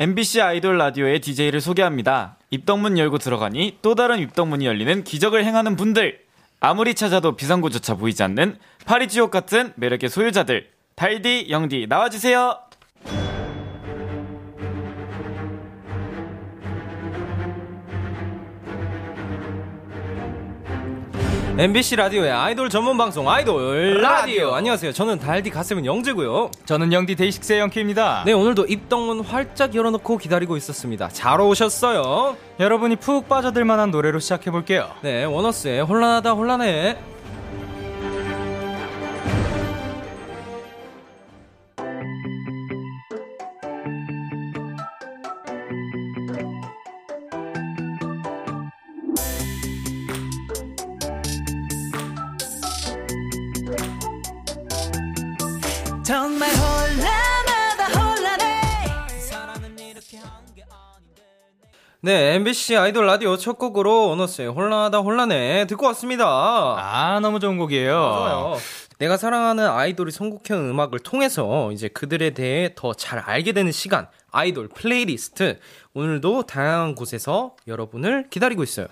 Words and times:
MBC 0.00 0.40
아이돌 0.40 0.78
라디오의 0.78 1.18
DJ를 1.18 1.60
소개합니다. 1.60 2.36
입덕문 2.50 2.98
열고 2.98 3.18
들어가니 3.18 3.78
또 3.82 3.96
다른 3.96 4.20
입덕문이 4.20 4.64
열리는 4.64 5.02
기적을 5.02 5.44
행하는 5.44 5.74
분들. 5.74 6.20
아무리 6.60 6.94
찾아도 6.94 7.34
비상구조차 7.34 7.96
보이지 7.96 8.22
않는 8.22 8.58
파리지옥 8.84 9.32
같은 9.32 9.72
매력의 9.74 10.08
소유자들. 10.08 10.68
달디, 10.94 11.48
영디, 11.50 11.86
나와주세요! 11.88 12.67
MBC 21.58 21.96
라디오의 21.96 22.30
아이돌 22.30 22.70
전문 22.70 22.96
방송 22.96 23.28
아이돌 23.28 24.00
라디오. 24.00 24.54
안녕하세요. 24.54 24.92
저는 24.92 25.18
달디 25.18 25.50
가슴은 25.50 25.86
영재고요. 25.86 26.52
저는 26.66 26.92
영디 26.92 27.16
데이식스의 27.16 27.58
영키입니다. 27.58 28.22
네, 28.24 28.32
오늘도 28.32 28.66
입덕문 28.66 29.22
활짝 29.22 29.74
열어놓고 29.74 30.18
기다리고 30.18 30.56
있었습니다. 30.56 31.08
잘 31.08 31.40
오셨어요. 31.40 32.36
여러분이 32.60 32.94
푹 32.94 33.28
빠져들 33.28 33.64
만한 33.64 33.90
노래로 33.90 34.20
시작해 34.20 34.52
볼게요. 34.52 34.88
네, 35.02 35.24
원어스의 35.24 35.82
혼란하다 35.82 36.30
혼란해. 36.30 36.96
정말 56.08 56.48
혼란하다 56.48 58.00
혼란해 58.00 58.62
네, 62.00 62.34
MBC 62.36 62.76
아이돌 62.78 63.04
라디오 63.04 63.36
첫 63.36 63.58
곡으로 63.58 64.08
원어스의 64.08 64.48
혼란하다 64.48 65.00
혼란해 65.00 65.66
듣고 65.66 65.84
왔습니다. 65.88 66.24
아, 66.26 67.20
너무 67.20 67.40
좋은 67.40 67.58
곡이에요. 67.58 67.90
좋아요. 67.92 68.56
내가 68.98 69.18
사랑하는 69.18 69.68
아이돌이 69.68 70.10
선곡한 70.10 70.56
음악을 70.70 71.00
통해서 71.00 71.72
이제 71.72 71.88
그들에 71.88 72.30
대해 72.30 72.72
더 72.74 72.94
잘 72.94 73.18
알게 73.18 73.52
되는 73.52 73.70
시간, 73.70 74.08
아이돌 74.30 74.68
플레이리스트. 74.68 75.58
오늘도 75.92 76.44
다양한 76.44 76.94
곳에서 76.94 77.54
여러분을 77.66 78.30
기다리고 78.30 78.62
있어요. 78.62 78.86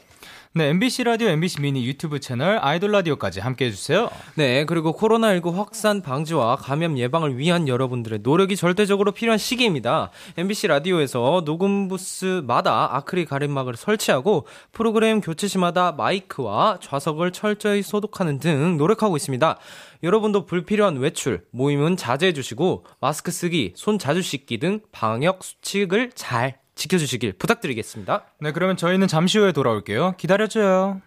네, 0.57 0.71
MBC 0.71 1.05
라디오, 1.05 1.29
MBC 1.29 1.61
미니 1.61 1.85
유튜브 1.85 2.19
채널 2.19 2.59
아이돌 2.62 2.91
라디오까지 2.91 3.41
함께 3.41 3.67
해주세요. 3.67 4.09
네, 4.37 4.65
그리고 4.65 4.97
코로나19 4.97 5.53
확산 5.53 6.01
방지와 6.01 6.57
감염 6.57 6.97
예방을 6.97 7.37
위한 7.37 7.69
여러분들의 7.69 8.21
노력이 8.23 8.57
절대적으로 8.57 9.13
필요한 9.13 9.37
시기입니다. 9.37 10.11
MBC 10.39 10.69
라디오에서 10.69 11.43
녹음 11.45 11.89
부스마다 11.89 12.97
아크릴 12.97 13.27
가림막을 13.27 13.77
설치하고 13.77 14.47
프로그램 14.73 15.21
교체 15.21 15.47
시마다 15.47 15.93
마이크와 15.93 16.79
좌석을 16.81 17.33
철저히 17.33 17.83
소독하는 17.83 18.39
등 18.39 18.79
노력하고 18.79 19.19
있습니다. 19.19 19.59
여러분도 20.05 20.47
불필요한 20.47 20.97
외출, 20.97 21.45
모임은 21.51 21.98
자제해 21.98 22.33
주시고 22.33 22.87
마스크 22.98 23.31
쓰기, 23.31 23.75
손 23.77 23.98
자주 23.98 24.23
씻기 24.23 24.59
등 24.59 24.81
방역 24.91 25.45
수칙을 25.45 26.13
잘 26.15 26.61
지켜주시길 26.77 27.33
부탁드리겠습니다. 27.35 28.25
네, 28.41 28.53
그러면 28.53 28.77
저희는 28.77 29.09
잠시 29.09 29.39
후에 29.39 29.53
돌아올게요. 29.53 30.15
기다려줘요. 30.17 31.01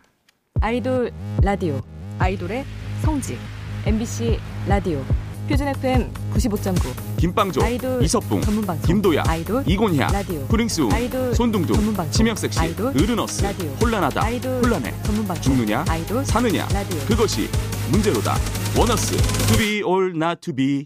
아이돌 0.61 1.11
라디오 1.41 1.79
아이돌의 2.17 2.65
성지 3.01 3.37
MBC 3.85 4.39
라디오 4.67 5.01
표준 5.47 5.67
FM 5.67 6.11
95.9 6.33 7.17
김빵조, 7.17 7.63
아이돌 7.63 8.03
이석봉, 8.03 8.41
전문 8.41 8.65
방송 8.65 8.85
김도야, 8.85 9.23
아이돌 9.25 9.63
이곤희야, 9.65 10.07
라디오 10.07 10.45
프링스, 10.47 10.81
아이돌 10.91 11.33
손둥둥, 11.33 11.75
전문 11.75 11.93
방송 11.95 12.11
치명섹시, 12.11 12.59
아이돌 12.59 12.95
으르너스, 12.95 13.41
라디오 13.41 13.67
혼란하다, 13.81 14.23
아이돌 14.23 14.63
혼란해, 14.63 14.93
전문 15.03 15.25
방송 15.27 15.41
죽느냐, 15.41 15.85
아이돌 15.87 16.23
사느냐, 16.23 16.67
라디오 16.67 16.99
그것이 17.07 17.49
문제로다. 17.91 18.35
원어스, 18.77 19.17
to 19.47 19.57
be 19.57 19.81
or 19.81 20.11
not 20.13 20.39
to 20.41 20.53
be. 20.53 20.85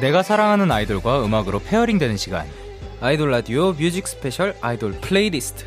내가 0.00 0.22
사랑하는 0.22 0.70
아이돌과 0.70 1.24
음악으로 1.24 1.60
pairing 1.60 1.98
되는 1.98 2.16
시간. 2.16 2.46
아이돌 3.00 3.30
라디오 3.30 3.72
music 3.72 4.06
special 4.06 4.54
아이돌 4.60 4.92
플레이리스트. 5.00 5.64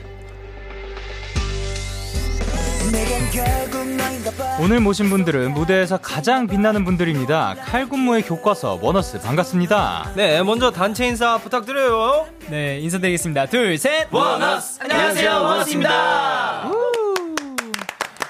오늘 4.62 4.82
모신 4.82 5.10
분들은 5.10 5.54
무대에서 5.54 5.98
가장 5.98 6.46
빛나는 6.46 6.84
분들입니다. 6.84 7.56
칼군무의 7.64 8.24
교과서 8.24 8.80
원어스 8.82 9.22
반갑습니다. 9.22 10.12
네, 10.16 10.44
먼저 10.44 10.70
단체 10.70 11.08
인사 11.08 11.38
부탁드려요. 11.38 12.28
네, 12.50 12.80
인사드리겠습니다. 12.80 13.46
둘, 13.48 13.78
셋! 13.78 14.08
원어스! 14.12 14.80
안녕하세요, 14.82 15.32
원어스입니다. 15.32 16.19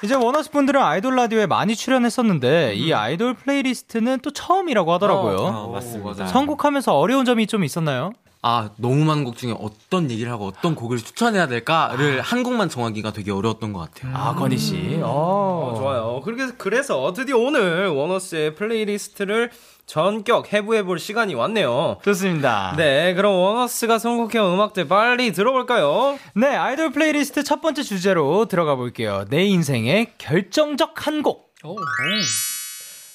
이제 0.02 0.14
원어스 0.14 0.50
분들은 0.50 0.80
아이돌 0.80 1.14
라디오에 1.14 1.46
많이 1.46 1.76
출연했었는데 1.76 2.74
이 2.74 2.92
아이돌 2.94 3.34
playlist는 3.34 4.20
또 4.22 4.30
처음이라고 4.30 4.92
하더라고요. 4.94 5.36
어, 5.36 5.72
맞습니다. 5.72 6.26
선곡하면서 6.26 6.96
어려운 6.96 7.24
점이 7.24 7.46
좀 7.46 7.64
있었나요? 7.64 8.12
아, 8.42 8.70
너무 8.78 9.04
많은 9.04 9.24
곡 9.24 9.36
중에 9.36 9.54
어떤 9.60 10.10
얘기를 10.10 10.32
하고 10.32 10.46
어떤 10.46 10.74
곡을 10.74 10.96
추천해야 10.96 11.46
될까를 11.46 12.22
한 12.22 12.42
곡만 12.42 12.70
정하기가 12.70 13.12
되게 13.12 13.30
어려웠던 13.30 13.74
것 13.74 13.80
같아요. 13.80 14.16
아, 14.16 14.34
건희 14.34 14.56
씨. 14.56 14.98
어, 15.02 15.74
어, 15.74 15.78
좋아요. 15.78 16.22
그렇게 16.24 16.46
그래서 16.56 17.12
드디어 17.12 17.36
오늘 17.36 17.88
원어스의 17.88 18.54
playlist를 18.54 19.50
전격 19.90 20.52
해부해볼 20.52 21.00
시간이 21.00 21.34
왔네요. 21.34 21.98
좋습니다. 22.04 22.74
네, 22.76 23.12
그럼 23.14 23.34
원어스가 23.34 23.98
선곡해온 23.98 24.54
음악들 24.54 24.86
빨리 24.86 25.32
들어볼까요? 25.32 26.16
네, 26.36 26.46
아이돌 26.46 26.92
플레이리스트 26.92 27.42
첫 27.42 27.60
번째 27.60 27.82
주제로 27.82 28.44
들어가 28.44 28.76
볼게요. 28.76 29.24
내 29.30 29.44
인생의 29.46 30.12
결정적 30.16 31.08
한 31.08 31.24
곡. 31.24 31.52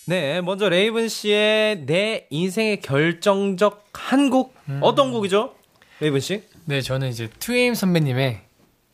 네, 0.07 0.41
먼저 0.41 0.67
레이븐 0.67 1.07
씨의 1.07 1.85
내 1.85 2.27
인생의 2.29 2.81
결정적 2.81 3.85
한 3.93 4.29
곡. 4.29 4.53
어떤 4.81 5.13
곡이죠? 5.13 5.53
레이븐 6.01 6.19
씨? 6.19 6.43
네, 6.65 6.81
저는 6.81 7.07
이제 7.07 7.29
2AM 7.39 7.73
선배님의 7.73 8.41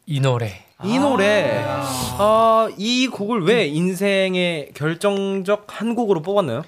이 0.06 0.20
노래. 0.20 0.66
이 0.84 1.00
노래. 1.00 1.64
아, 1.66 2.70
이 2.78 3.08
곡을 3.08 3.41
왜 3.44 3.66
인생의 3.66 4.74
결정적 4.75 5.66
한 5.68 5.96
곡으로 5.96 6.22
뽑았나요? 6.22 6.64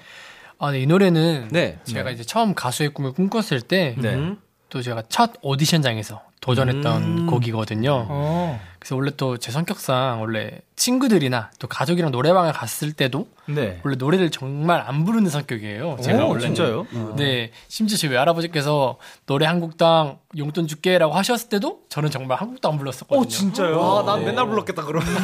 아, 0.64 0.70
네, 0.72 0.80
이 0.80 0.86
노래는 0.86 1.48
네. 1.50 1.78
제가 1.84 2.10
이제 2.10 2.22
처음 2.24 2.54
가수의 2.54 2.90
꿈을 2.90 3.12
꿈꿨을 3.12 3.60
때, 3.60 3.94
네. 3.98 4.34
또 4.70 4.80
제가 4.82 5.02
첫 5.08 5.32
오디션장에서 5.42 6.22
도전했던 6.40 7.02
음. 7.02 7.26
곡이거든요. 7.26 8.06
어. 8.08 8.60
그래서 8.78 8.96
원래 8.96 9.10
또 9.16 9.38
제 9.38 9.50
성격상 9.50 10.20
원래 10.20 10.58
친구들이나 10.76 11.50
또 11.58 11.68
가족이랑 11.68 12.10
노래방을 12.10 12.52
갔을 12.52 12.92
때도 12.92 13.28
네. 13.46 13.80
원래 13.82 13.96
노래를 13.96 14.30
정말 14.30 14.82
안 14.86 15.04
부르는 15.04 15.30
성격이에요. 15.30 15.96
제가 16.02 16.24
오, 16.26 16.30
원래 16.30 16.40
진짜요? 16.42 16.86
네, 17.16 17.50
심지어 17.68 17.96
저희 17.96 18.10
외할아버지께서 18.10 18.98
노래 19.26 19.46
한 19.46 19.60
곡당 19.60 20.18
용돈 20.36 20.66
줄게라고 20.66 21.14
하셨을 21.14 21.48
때도 21.48 21.80
저는 21.88 22.10
정말 22.10 22.38
한 22.40 22.48
곡도 22.48 22.68
안 22.68 22.76
불렀었거든요. 22.76 23.20
오, 23.20 23.26
진짜요? 23.26 23.80
아, 23.80 24.02
난 24.04 24.24
맨날 24.24 24.46
불렀겠다, 24.46 24.82
그럼. 24.84 25.02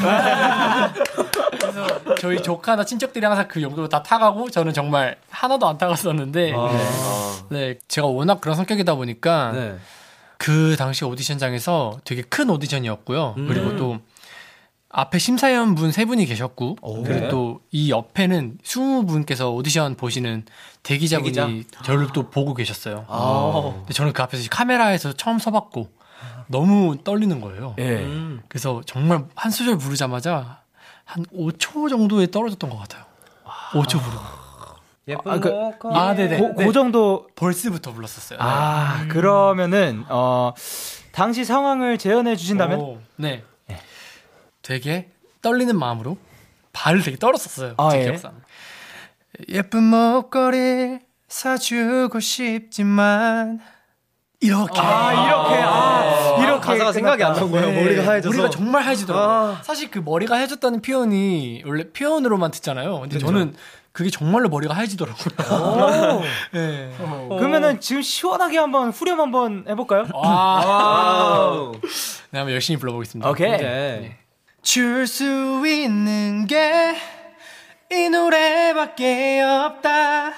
그래서 1.87 2.15
저희 2.17 2.43
조카나 2.43 2.85
친척들이 2.85 3.25
항상 3.25 3.47
그 3.49 3.63
용돈을 3.63 3.89
다 3.89 4.03
타가고 4.03 4.51
저는 4.51 4.73
정말 4.73 5.17
하나도 5.31 5.69
안 5.69 5.79
타갔었는데 5.79 6.53
네 7.51 7.79
제가 7.89 8.07
워낙 8.07 8.41
그런 8.41 8.57
성격이다 8.57 8.95
보니까 8.95 9.53
네. 9.53 9.77
그 10.39 10.77
당시 10.79 11.05
오디션장에서 11.05 12.01
되게 12.05 12.23
큰 12.23 12.49
오디션이었고요. 12.51 13.35
그리고 13.37 13.77
또 13.77 13.99
앞에 14.93 15.19
심사위원분 15.19 15.93
세 15.93 16.05
분이 16.05 16.27
계셨고 16.27 16.77
그리고 17.05 17.29
또 17.29 17.61
이 17.73 17.91
옆에는 17.91 18.59
20분께서 18.65 19.55
오디션 19.55 19.95
보시는 19.95 20.45
대기자분이 20.83 21.33
대기자? 21.33 21.83
저를 21.85 22.09
또 22.13 22.31
보고 22.31 22.55
계셨어요. 22.55 23.05
아. 23.09 23.73
근데 23.77 23.93
저는 23.95 24.13
그 24.13 24.23
앞에서 24.23 24.49
카메라에서 24.51 25.13
처음 25.13 25.39
서봤고 25.39 25.89
너무 26.49 26.99
떨리는 27.05 27.41
거예요. 27.41 27.77
예. 27.79 27.99
음. 27.99 28.43
그래서 28.49 28.81
정말 28.87 29.25
한 29.37 29.53
소절 29.53 29.79
부르자마자 29.79 30.60
한 31.11 31.25
5초 31.35 31.89
정도에 31.91 32.29
떨어졌던 32.31 32.71
것 32.71 32.79
같아요. 32.79 33.05
5초 33.73 34.01
부르고. 34.01 34.23
예쁜 35.09 35.33
아, 35.33 35.41
그- 35.41 35.79
거. 35.79 35.91
아, 35.93 36.15
네네. 36.15 36.39
고, 36.39 36.55
그 36.55 36.73
정도. 36.73 37.27
벌스부터 37.35 37.93
불렀었어요. 37.93 38.39
아, 38.41 39.07
그러면은, 39.09 40.05
어, 40.09 40.53
당시 41.11 41.45
상황을 41.45 41.99
재현해 41.99 42.37
주신다면? 42.37 42.79
오, 42.79 42.99
네. 43.17 43.43
되게 44.63 45.11
떨리는 45.43 45.77
마음으로 45.77 46.17
발을 46.73 47.03
되게 47.03 47.17
떨었었어요. 47.17 47.75
아, 47.79 47.91
제 47.91 47.99
예. 48.01 48.05
기억상. 48.05 48.41
예쁜 49.49 49.83
목걸이 49.85 50.99
사주고 51.29 52.21
싶지만 52.21 53.59
이렇게 54.41 54.79
아, 54.81 55.13
이렇게, 55.13 55.55
아, 55.63 56.30
가사가 56.61 56.93
생각이 56.93 57.23
안 57.25 57.33
난 57.35 57.51
거예요. 57.51 57.71
네, 57.71 57.83
머리가 57.85 58.07
하얘져서. 58.07 58.37
머리가 58.37 58.51
정말 58.51 58.83
하얘지더라고요. 58.85 59.29
아. 59.57 59.63
사실 59.63 59.91
그 59.91 59.99
머리가 59.99 60.37
하얘졌다는 60.37 60.83
표현이 60.83 61.63
원래 61.67 61.91
표현으로만 61.93 62.51
듣잖아요. 62.53 63.01
근데 63.01 63.19
저는 63.19 63.55
그게 63.93 64.09
정말로 64.11 64.49
머리가 64.49 64.75
하얘지더라고요. 64.75 66.23
네. 66.55 66.91
그러면은 67.39 67.81
지금 67.81 68.03
시원하게 68.03 68.59
한번 68.59 68.91
후렴 68.91 69.21
한번 69.21 69.65
해볼까요? 69.69 70.07
아. 70.15 71.73
네, 72.31 72.39
한번 72.39 72.55
열심히 72.55 72.79
불러보겠습니다. 72.79 73.29
오케이. 73.29 73.57
네. 73.57 74.17
줄수 74.63 75.63
있는 75.67 76.47
게 76.47 76.95
이 77.93 78.09
노래밖에 78.09 79.41
없다. 79.43 80.31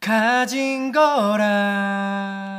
가진 0.00 0.90
거라. 0.90 2.55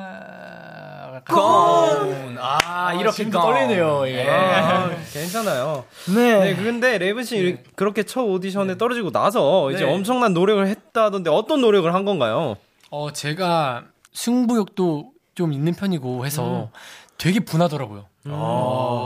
건. 1.28 2.38
아, 2.40 2.94
이렇게 2.94 3.12
지금도 3.18 3.40
떨리네요. 3.40 4.08
예. 4.08 4.28
아, 4.30 4.90
괜찮아요. 5.12 5.86
네. 6.14 6.40
네, 6.40 6.56
근데 6.56 6.98
레이븐 6.98 7.24
씨 7.24 7.58
그렇게 7.76 8.04
첫 8.04 8.22
오디션에 8.22 8.78
떨어지고 8.78 9.12
나서 9.12 9.72
이제 9.72 9.86
네. 9.86 9.92
엄청난 9.94 10.34
노력을 10.34 10.66
했다던데 10.66 11.30
어떤 11.30 11.62
노력을 11.62 11.92
한 11.94 12.06
건가요? 12.06 12.56
어, 12.90 13.12
제가 13.12 13.84
승부욕도 14.14 15.12
좀 15.36 15.54
있는 15.54 15.74
편이고 15.74 16.26
해서 16.26 16.70
되게 17.18 17.40
분하더라고요. 17.40 18.06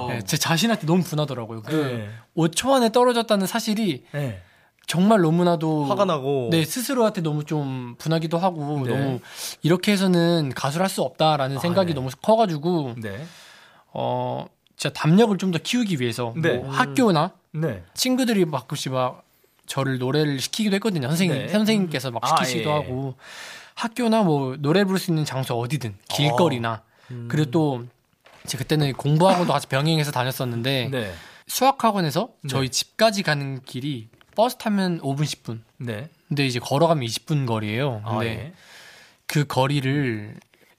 네, 0.10 0.22
제 0.24 0.38
자신한테 0.38 0.86
너무 0.88 1.04
분하더라고요. 1.04 1.62
그 1.62 1.76
네. 1.76 2.10
5초 2.36 2.72
안에 2.74 2.92
떨어졌다는 2.92 3.48
사실이 3.48 4.06
네. 4.12 4.42
정말 4.88 5.22
너무나도 5.22 5.86
화가 5.86 6.06
나고. 6.06 6.50
네 6.52 6.66
스스로한테 6.66 7.22
너무 7.22 7.44
좀 7.46 7.96
분하기도 7.98 8.38
하고 8.38 8.82
네. 8.86 8.90
너무 8.94 9.20
이렇게 9.64 9.92
해서는 9.94 10.52
가수를 10.56 10.84
할 10.84 10.90
수 10.90 11.02
없다라는 11.02 11.60
생각이 11.60 11.90
네. 11.90 11.94
너무 11.94 12.10
커가지고 12.22 12.96
네. 12.98 13.24
어 13.94 14.46
진짜 14.76 14.94
담력을 14.94 15.38
좀 15.38 15.52
더 15.52 15.60
키우기 15.60 16.00
위해서 16.02 16.34
네. 16.36 16.58
뭐 16.58 16.70
학교나 16.72 17.32
네. 17.52 17.84
친구들이 17.94 18.46
가끔씩 18.46 18.92
막 18.94 19.24
저를 19.68 20.00
노래를 20.00 20.40
시키기도 20.40 20.76
했거든요. 20.76 21.08
선생님 21.08 21.38
네. 21.38 21.48
선생님께서 21.48 22.12
막 22.12 22.24
아, 22.26 22.36
시키시기도 22.44 22.70
예. 22.70 22.74
하고 22.74 23.16
학교나 23.76 24.24
뭐 24.24 24.58
노래 24.60 24.84
부를 24.84 25.00
수 25.00 25.12
있는 25.12 25.24
장소 25.24 25.58
어디든 25.58 25.96
길거리나 26.10 26.82
그리고 27.30 27.52
또 27.52 27.86
제가 28.48 28.64
그때는 28.64 28.92
공부학원도 28.94 29.54
같이 29.54 29.68
병행해서 29.68 30.12
다녔었는데 30.12 30.90
네. 30.92 31.14
수학학원에서 31.48 32.30
저희 32.50 32.70
집까지 32.70 33.24
가는 33.24 33.62
길이 33.64 34.08
버스 34.42 34.58
타면 34.58 35.02
5분 35.02 35.20
10분 35.20 35.60
네. 35.78 36.10
근데 36.28 36.48
이제 36.48 36.58
걸어가면 36.58 37.06
20분 37.06 37.46
거리예요. 37.46 38.02
아, 38.04 38.18
근데 38.18 38.26
예. 38.26 38.54
그 39.28 39.46
거리를 39.46 40.36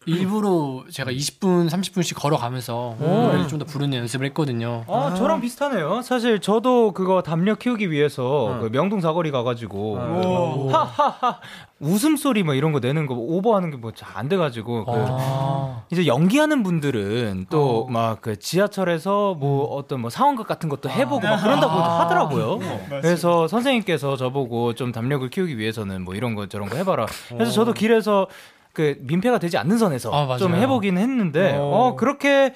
일부러 0.07 0.83
제가 0.91 1.11
20분, 1.13 1.69
30분씩 1.71 2.17
걸어가면서 2.21 2.97
노래를 2.99 3.49
좀 3.49 3.59
더 3.59 3.65
부르는 3.65 3.97
연습을 3.99 4.27
했거든요. 4.27 4.85
아, 4.89 5.15
저랑 5.15 5.41
비슷하네요. 5.41 6.03
사실 6.03 6.41
저도 6.41 6.93
그거 6.93 7.23
담력 7.23 7.59
키우기 7.61 7.91
위해서 7.91 8.59
그 8.61 8.71
명동 8.73 9.01
사거리 9.01 9.31
가가지고 9.31 10.71
하하하 10.73 11.39
웃음소리 11.81 12.43
뭐 12.45 12.55
이런 12.55 12.73
거 12.73 12.79
내는 12.81 13.07
거 13.07 13.15
오버하는 13.15 13.71
게 13.71 13.77
뭐 13.77 13.93
잘 13.93 14.09
안 14.17 14.29
돼가지고 14.29 14.85
그 14.85 14.93
아. 14.95 15.83
이제 15.91 16.07
연기하는 16.07 16.63
분들은 16.63 17.47
또 17.51 17.87
막 17.91 18.21
그 18.21 18.39
지하철에서 18.39 19.35
뭐 19.35 19.65
어떤 19.77 20.01
뭐 20.01 20.11
상황극 20.11 20.47
같은 20.47 20.69
것도 20.69 20.89
해보고 20.91 21.21
막 21.27 21.41
그런다고 21.43 21.73
하더라고요. 21.73 22.59
그래서 22.89 23.49
선생님께서 23.49 24.17
저보고 24.17 24.75
좀 24.75 24.93
담력을 24.93 25.29
키우기 25.31 25.59
위해서는 25.59 26.03
뭐 26.03 26.15
이런 26.15 26.35
거 26.35 26.47
저런 26.47 26.69
거 26.69 26.77
해봐라. 26.77 27.07
그래서 27.29 27.51
저도 27.53 27.73
길에서 27.73 28.27
그 28.73 28.97
민폐가 29.01 29.39
되지 29.39 29.59
않는 29.59 29.79
선에서 29.79 30.11
아. 30.13 30.37
좀 30.39 30.55
해보긴 30.55 30.99
했는데 30.99 31.57
어 31.59 31.95
그렇게 31.97 32.55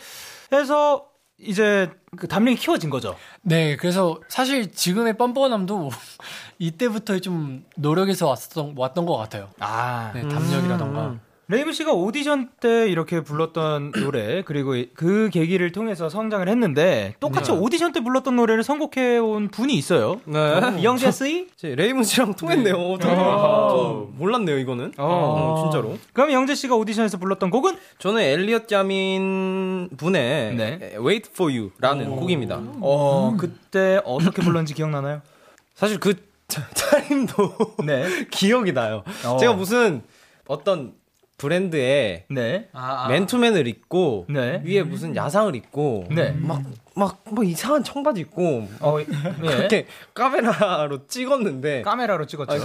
해서 0.53 1.07
이제 1.39 1.91
그 2.17 2.29
담력이 2.29 2.57
키워진 2.57 2.89
거죠. 2.89 3.15
네, 3.43 3.77
그래서 3.77 4.19
사실 4.29 4.73
지금의 4.73 5.19
뻔뻔함도 5.19 5.91
이때부터 6.59 7.19
좀 7.19 7.65
노력해서 7.77 8.29
왔던, 8.29 8.75
왔던 8.77 9.05
것 9.05 9.17
같아요. 9.17 9.51
아 9.61 10.13
네, 10.15 10.23
담력이라던가. 10.23 11.17
레이븐 11.49 11.73
씨가 11.72 11.93
오디션 11.93 12.48
때 12.60 12.88
이렇게 12.88 13.20
불렀던 13.20 13.93
노래 14.02 14.43
그리고 14.43 14.75
그 14.94 15.31
계기를 15.32 15.70
통해서 15.70 16.08
성장을 16.08 16.48
했는데 16.48 17.14
똑같이 17.20 17.52
오디션 17.52 17.93
때 17.93 18.00
불렀던 18.00 18.34
노래를 18.34 18.64
선곡해 18.64 19.19
온 19.19 19.48
분이 19.48 19.72
있어요. 19.75 20.20
네. 20.25 20.81
이영재 20.81 21.12
씨? 21.12 21.46
제 21.56 21.76
레이븐 21.76 22.02
씨랑 22.02 22.34
통했네요. 22.34 22.75
어떻게 22.75 23.14
저 23.14 24.08
몰랐네요, 24.16 24.58
이거는. 24.58 24.93
어, 24.98 25.62
진짜로. 25.62 25.96
그럼 26.12 26.32
영재 26.32 26.56
씨가 26.56 26.75
오디션에서 26.75 27.19
불렀던 27.19 27.50
곡은? 27.50 27.76
저는 27.98 28.22
엘리엇 28.22 28.66
야민 28.67 29.88
분의 29.96 30.54
네. 30.56 30.96
Wait 30.98 31.31
for 31.32 31.52
You라는 31.52 32.16
곡입니다. 32.16 32.60
어 32.81 33.37
그때 33.38 34.00
어떻게 34.04 34.43
불렀는지 34.43 34.75
기억나나요? 34.75 35.22
사실 35.75 36.00
그 36.00 36.14
타임도 36.48 37.54
네. 37.87 38.26
기억이 38.32 38.72
나요. 38.72 39.04
어. 39.25 39.37
제가 39.37 39.52
무슨 39.52 40.02
어떤 40.48 40.94
브랜드의 41.38 42.25
네. 42.31 42.69
맨투맨을 43.09 43.67
입고 43.67 44.27
네. 44.29 44.62
위에 44.65 44.83
무슨 44.83 45.15
야상을 45.15 45.55
입고 45.55 46.06
네. 46.11 46.35
막막 46.41 47.25
뭐 47.31 47.44
이상한 47.44 47.85
청바지 47.85 48.23
입고 48.23 48.69
어, 48.81 48.99
예. 49.00 49.05
그렇게 49.05 49.87
카메라로 50.15 51.06
찍었는데 51.06 51.83
카메라로 51.83 52.27
찍었죠. 52.27 52.59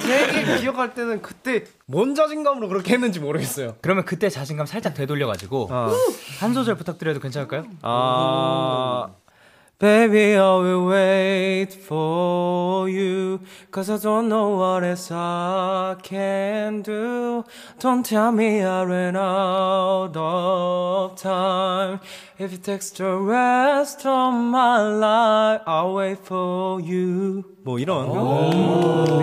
되게 0.00 0.58
기억할 0.60 0.94
때는 0.94 1.20
그때 1.20 1.64
뭔 1.86 2.14
자신감으로 2.14 2.68
그렇게 2.68 2.94
했는지 2.94 3.18
모르겠어요. 3.18 3.76
그러면 3.82 4.04
그때 4.04 4.28
자신감 4.28 4.66
살짝 4.66 4.94
되돌려 4.94 5.26
가지고 5.26 5.68
어. 5.70 5.90
한 6.38 6.54
소절 6.54 6.76
부탁드려도 6.76 7.18
괜찮을까요? 7.18 7.64
아 7.82 9.08
Baby, 9.78 10.36
I 10.36 10.56
will 10.56 10.86
wait 10.86 11.74
for 11.74 12.88
you. 12.88 13.40
Cause 13.70 13.90
I 13.90 13.98
don't 13.98 14.26
know 14.26 14.56
what 14.56 14.82
else 14.82 15.10
I 15.12 15.96
can 16.02 16.80
do. 16.80 17.44
Don't 17.78 18.02
tell 18.02 18.32
me 18.32 18.62
I 18.62 18.84
ran 18.84 19.16
out 19.16 20.16
of 20.16 21.20
time. 21.20 22.00
If 22.38 22.54
it 22.54 22.62
takes 22.62 22.88
the 22.92 23.18
rest 23.18 24.06
of 24.06 24.32
my 24.32 24.80
life, 24.80 25.60
I'll 25.66 25.92
wait 25.92 26.20
for 26.24 26.80
you. 26.80 27.44
뭐 27.62 27.78
이런 27.78 28.08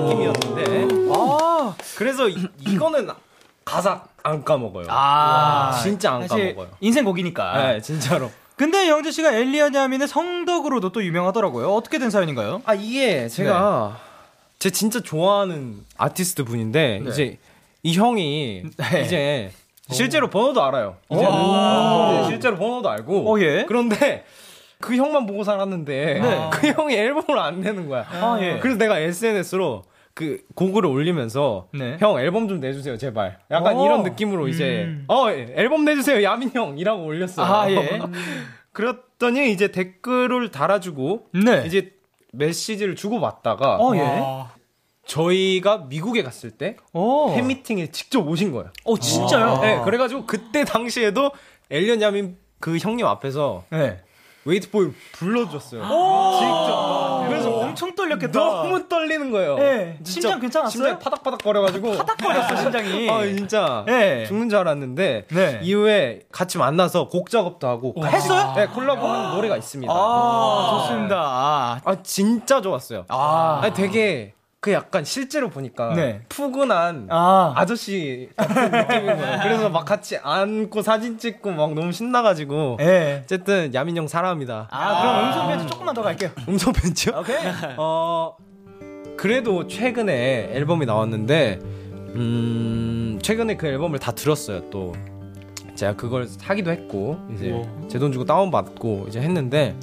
느낌이었는데. 0.05 1.09
아, 1.15 1.73
그래서 1.97 2.29
이, 2.29 2.47
이거는 2.59 3.09
가사 3.65 4.03
안 4.21 4.43
까먹어요. 4.43 4.85
아, 4.87 5.79
진짜 5.81 6.13
안 6.13 6.27
까먹어요. 6.27 6.67
인생 6.79 7.03
곡이니까. 7.05 7.53
네, 7.57 7.81
진짜로. 7.81 8.29
근데 8.55 8.87
영재 8.87 9.11
씨가 9.11 9.33
엘리언 9.33 9.73
야민의 9.73 10.07
성덕으로도 10.07 10.91
또 10.91 11.03
유명하더라고요. 11.03 11.73
어떻게 11.73 11.97
된 11.97 12.09
사연인가요? 12.09 12.61
아 12.65 12.73
이게 12.73 13.27
제가 13.27 13.99
제 14.59 14.69
진짜 14.69 14.99
좋아하는 15.01 15.83
아티스트 15.97 16.43
분인데 16.43 17.01
네. 17.03 17.09
이제 17.09 17.37
이 17.81 17.93
형이 17.97 18.63
네. 18.77 19.01
이제 19.03 19.51
실제로 19.91 20.29
번호도 20.29 20.63
알아요. 20.63 20.97
이제 21.09 21.21
이제 21.21 22.27
실제로 22.29 22.57
번호도 22.57 22.89
알고. 22.89 23.33
어, 23.33 23.39
예. 23.41 23.65
그런데 23.67 24.23
그 24.79 24.95
형만 24.95 25.25
보고 25.25 25.43
살았는데 25.43 26.19
네. 26.21 26.49
그 26.51 26.67
형이 26.67 26.95
앨범을 26.95 27.39
안 27.39 27.61
내는 27.61 27.87
거야. 27.89 28.05
아, 28.09 28.37
예. 28.41 28.59
그래서 28.59 28.77
내가 28.77 28.99
SNS로 28.99 29.83
그 30.13 30.43
곡을 30.55 30.85
올리면서 30.85 31.69
네. 31.73 31.97
형 31.99 32.19
앨범 32.19 32.47
좀 32.47 32.59
내주세요 32.59 32.97
제발 32.97 33.39
약간 33.49 33.77
오. 33.77 33.85
이런 33.85 34.03
느낌으로 34.03 34.47
이제 34.47 34.83
음. 34.83 35.05
어 35.07 35.29
예, 35.29 35.53
앨범 35.55 35.85
내주세요 35.85 36.21
야민 36.23 36.51
형이라고 36.53 37.03
올렸어요. 37.03 37.45
아, 37.45 37.69
예. 37.71 37.99
그랬더니 38.71 39.51
이제 39.51 39.71
댓글을 39.71 40.51
달아주고 40.51 41.29
네. 41.43 41.63
이제 41.65 41.93
메시지를 42.31 42.95
주고 42.95 43.19
받다가 43.19 43.77
어, 43.77 43.95
예. 43.95 44.23
저희가 45.05 45.85
미국에 45.89 46.23
갔을 46.23 46.51
때 46.51 46.77
오. 46.93 47.33
팬미팅에 47.33 47.91
직접 47.91 48.27
오신 48.27 48.51
거예요. 48.51 48.71
어, 48.85 48.97
진짜요? 48.97 49.59
네, 49.61 49.81
그래가지고 49.83 50.25
그때 50.25 50.63
당시에도 50.63 51.31
엘리엇 51.69 52.01
야민 52.01 52.37
그 52.59 52.77
형님 52.77 53.05
앞에서 53.05 53.63
네. 53.69 53.99
Wait 54.45 54.69
for 54.71 54.81
You 54.81 54.91
불러줬어요. 55.13 55.81
직접. 55.81 57.12
엄청 57.73 57.95
떨렸겠다. 57.95 58.39
너무 58.39 58.87
떨리는 58.87 59.31
거예요. 59.31 59.57
네. 59.57 59.97
진짜 60.03 60.11
심장 60.11 60.39
괜찮았어요? 60.39 60.71
심장이 60.71 60.99
파닥파닥 60.99 61.43
거려가지고 61.43 61.97
파닥거렸어, 61.97 62.55
심장이. 62.57 63.09
아 63.11 63.23
진짜 63.23 63.83
네. 63.87 64.25
죽는 64.25 64.49
줄 64.49 64.59
알았는데 64.59 65.25
네. 65.29 65.59
이후에 65.63 66.21
같이 66.31 66.57
만나서 66.57 67.07
곡 67.09 67.29
작업도 67.29 67.67
하고 67.67 67.93
같이- 67.95 68.15
했어요? 68.15 68.53
네 68.55 68.67
콜라보하는 68.67 69.35
노래가 69.35 69.57
있습니다. 69.57 69.91
아, 69.93 70.79
좋습니다. 70.87 71.15
아, 71.19 71.81
아 71.83 71.95
진짜 72.03 72.61
좋았어요. 72.61 73.05
아. 73.09 73.59
아니, 73.63 73.73
되게 73.73 74.33
그 74.63 74.71
약간 74.71 75.03
실제로 75.03 75.49
보니까 75.49 75.93
네. 75.93 76.21
푸근한 76.29 77.07
아. 77.09 77.51
아저씨 77.53 78.29
같은 78.37 78.71
느낌인 78.71 79.17
거예요. 79.17 79.39
그래서 79.43 79.69
막 79.69 79.83
같이 79.83 80.15
안고 80.23 80.81
사진 80.81 81.17
찍고 81.17 81.51
막 81.51 81.73
너무 81.73 81.91
신나가지고 81.91 82.77
예. 82.79 83.19
어쨌든 83.25 83.73
야민 83.73 83.97
형 83.97 84.07
사랑합니다. 84.07 84.69
아, 84.71 85.01
그럼 85.01 85.25
음성 85.27 85.47
편지 85.49 85.67
조금만 85.67 85.93
더 85.93 86.01
갈게요. 86.01 86.29
음성 86.47 86.71
편지요? 86.71 87.13
오케이. 87.19 87.35
어 87.77 88.37
그래도 89.17 89.67
최근에 89.67 90.51
앨범이 90.53 90.85
나왔는데 90.85 91.59
음, 92.15 93.19
최근에 93.21 93.57
그 93.57 93.67
앨범을 93.67 93.99
다 93.99 94.13
들었어요. 94.13 94.69
또 94.69 94.93
제가 95.75 95.97
그걸 95.97 96.25
사기도 96.25 96.71
했고 96.71 97.17
이제 97.33 97.53
제 97.89 97.99
돈 97.99 98.13
주고 98.13 98.23
다운 98.23 98.49
받고 98.49 99.07
이제 99.09 99.19
했는데 99.19 99.75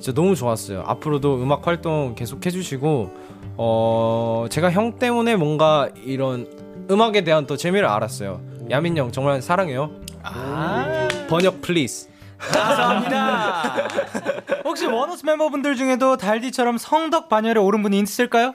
진짜 0.00 0.14
너무 0.18 0.34
좋았어요. 0.34 0.84
앞으로도 0.86 1.42
음악 1.42 1.66
활동 1.66 2.14
계속 2.14 2.46
해주시고 2.46 3.20
어 3.56 4.46
제가 4.50 4.70
형 4.70 4.98
때문에 4.98 5.36
뭔가 5.36 5.88
이런 6.04 6.46
음악에 6.90 7.22
대한 7.24 7.46
또 7.46 7.56
재미를 7.56 7.86
알았어요. 7.86 8.40
야민 8.70 8.96
형 8.96 9.12
정말 9.12 9.42
사랑해요. 9.42 9.90
번역 11.28 11.60
please. 11.62 12.08
감사합니다. 12.38 13.88
혹시 14.64 14.86
원어스 14.86 15.24
멤버분들 15.24 15.76
중에도 15.76 16.16
달디처럼 16.16 16.78
성덕 16.78 17.28
반열에 17.28 17.60
오른 17.60 17.82
분이 17.82 17.98
있을까요? 18.00 18.54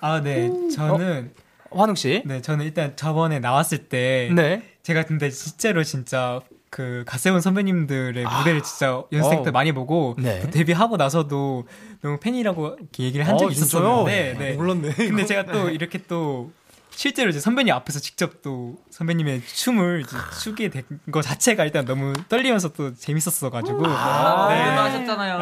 아, 0.00 0.20
네. 0.20 0.50
저는 0.74 1.32
환웅 1.70 1.96
씨. 1.96 2.22
네, 2.24 2.40
저는 2.40 2.64
일단 2.64 2.94
저번에 2.96 3.40
나왔을 3.40 3.88
때 3.88 4.30
네. 4.34 4.62
제가 4.82 5.02
근데 5.02 5.30
진짜로 5.30 5.82
진짜 5.82 6.40
그 6.70 7.04
가세훈 7.06 7.40
선배님들의 7.40 8.24
무대를 8.24 8.62
진짜 8.62 9.02
연습생 9.12 9.42
때 9.42 9.48
어. 9.48 9.52
많이 9.52 9.72
보고 9.72 10.14
네. 10.18 10.40
또 10.40 10.50
데뷔하고 10.50 10.96
나서도 10.96 11.64
너무 12.02 12.18
팬이라고 12.18 12.76
얘기를 12.98 13.26
한 13.26 13.34
어, 13.34 13.38
적이 13.38 13.54
진짜요? 13.54 13.82
있었는데 13.82 14.36
네. 14.38 14.52
몰랐네. 14.54 14.92
근데 14.94 15.24
제가 15.24 15.46
또 15.46 15.70
이렇게 15.70 15.98
또 16.06 16.50
실제로 16.98 17.30
이제 17.30 17.38
선배님 17.38 17.72
앞에서 17.74 18.00
직접 18.00 18.42
또 18.42 18.74
선배님의 18.90 19.42
춤을 19.46 20.00
이제 20.04 20.16
추게 20.42 20.68
된 20.68 20.82
거 21.12 21.22
자체가 21.22 21.64
일단 21.64 21.84
너무 21.84 22.12
떨리면서 22.28 22.70
또 22.72 22.92
재밌었어가지고 22.92 23.82
네. 23.82 23.88
하셨잖아요. 23.92 25.38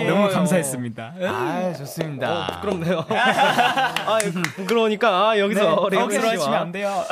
에이. 0.00 0.04
너무 0.08 0.30
감사했습니다. 0.30 1.14
아, 1.20 1.74
좋습니다. 1.76 2.32
어, 2.32 2.46
부끄럽네요. 2.54 3.04
아, 3.10 4.18
부끄러우니까 4.56 5.08
아, 5.30 5.38
여기서 5.38 5.88
네, 5.90 5.98
억지로 5.98 6.28
하시면 6.28 6.54
안 6.58 6.72
돼요. 6.72 7.04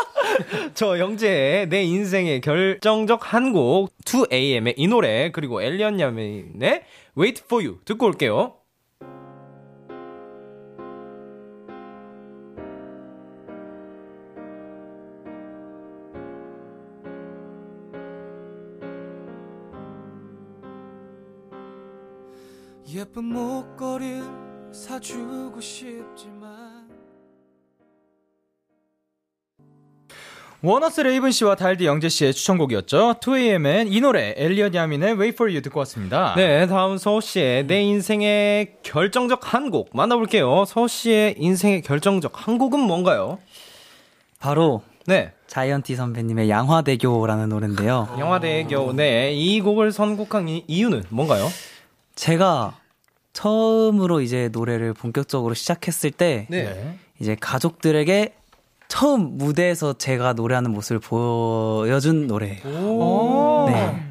저 0.74 0.98
영재의 0.98 1.68
내 1.68 1.82
인생의 1.82 2.40
결정적 2.40 3.34
한 3.34 3.52
곡 3.52 3.90
2AM의 4.06 4.74
이 4.78 4.88
노래 4.88 5.30
그리고 5.30 5.60
엘리언 5.62 6.00
야메인의 6.00 6.82
Wait 7.18 7.42
for 7.44 7.62
You 7.64 7.80
듣고 7.84 8.06
올게요. 8.06 8.54
예쁜 23.08 23.24
목걸이 23.26 24.20
사주고 24.72 25.60
싶지만 25.60 26.86
원어스 30.60 31.02
레이븐 31.02 31.30
씨와 31.30 31.54
달디 31.54 31.86
영재 31.86 32.08
씨의 32.08 32.34
추천곡이었죠. 32.34 33.14
2AM의 33.20 33.86
이 33.92 34.00
노래 34.00 34.34
엘리엇 34.36 34.74
야민의 34.74 35.10
Wait 35.12 35.34
for 35.34 35.48
You 35.48 35.62
듣고 35.62 35.78
왔습니다. 35.80 36.34
네, 36.34 36.66
다음 36.66 36.98
서호 36.98 37.20
씨의 37.20 37.68
내 37.68 37.80
인생의 37.82 38.78
결정적 38.82 39.54
한 39.54 39.70
곡 39.70 39.90
만나볼게요. 39.94 40.64
서호 40.64 40.88
씨의 40.88 41.36
인생의 41.38 41.82
결정적 41.82 42.32
한 42.48 42.58
곡은 42.58 42.80
뭔가요? 42.80 43.38
바로 44.40 44.82
네, 45.06 45.32
자이언티 45.46 45.94
선배님의 45.94 46.50
양화대교라는 46.50 47.50
노래인데요. 47.50 48.08
양화대교 48.18 48.94
네, 48.94 49.32
이 49.32 49.60
곡을 49.60 49.92
선곡한 49.92 50.48
이, 50.48 50.64
이유는 50.66 51.04
뭔가요? 51.10 51.46
제가 52.16 52.74
처음으로 53.36 54.22
이제 54.22 54.48
노래를 54.50 54.94
본격적으로 54.94 55.52
시작했을 55.52 56.10
때 56.10 56.46
네. 56.48 56.98
이제 57.20 57.36
가족들에게 57.38 58.34
처음 58.88 59.36
무대에서 59.36 59.92
제가 59.98 60.32
노래하는 60.32 60.70
모습을 60.70 61.00
보여준 61.00 62.26
노래예요. 62.26 62.64
오. 62.66 63.66
네. 63.68 64.02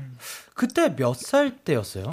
그때 0.53 0.95
몇 0.95 1.15
살 1.15 1.57
때였어요? 1.57 2.11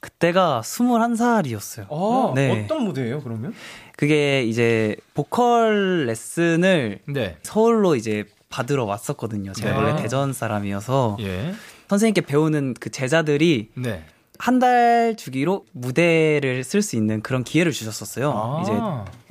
그때가 0.00 0.60
21살이었어요. 0.64 1.86
어, 1.88 2.32
네. 2.34 2.62
어떤 2.64 2.84
무대예요, 2.84 3.22
그러면? 3.22 3.54
그게 3.96 4.42
이제 4.44 4.96
보컬 5.14 6.04
레슨을 6.06 6.98
네. 7.08 7.36
서울로 7.42 7.96
이제 7.96 8.24
받으러 8.50 8.84
왔었거든요. 8.84 9.52
제가 9.54 9.70
네. 9.70 9.76
원래 9.76 10.02
대전 10.02 10.32
사람이어서 10.34 11.16
예. 11.20 11.54
선생님께 11.88 12.20
배우는 12.22 12.74
그 12.78 12.90
제자들이 12.90 13.70
네. 13.74 14.04
한 14.38 14.58
달 14.60 15.14
주기로 15.16 15.66
무대를 15.72 16.64
쓸 16.64 16.80
수 16.82 16.96
있는 16.96 17.20
그런 17.22 17.44
기회를 17.44 17.72
주셨었어요. 17.72 18.32
아. 18.34 18.62
이제 18.62 18.72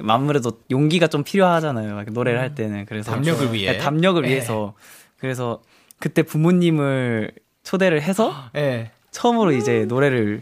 아무래도 0.08 0.60
용기가 0.70 1.08
좀 1.08 1.24
필요하잖아요. 1.24 1.96
막 1.96 2.06
노래를 2.12 2.40
할 2.40 2.56
때는 2.56 2.86
그래서 2.86 3.12
담력을 3.12 3.54
위해. 3.54 3.74
네, 3.74 3.78
담력을 3.78 4.22
네. 4.22 4.30
위해서 4.30 4.74
그래서 5.18 5.62
그때 6.00 6.24
부모님을 6.24 7.32
초대를 7.64 8.02
해서 8.02 8.34
예. 8.56 8.92
처음으로 9.12 9.52
이제 9.54 9.86
노래를 9.86 10.42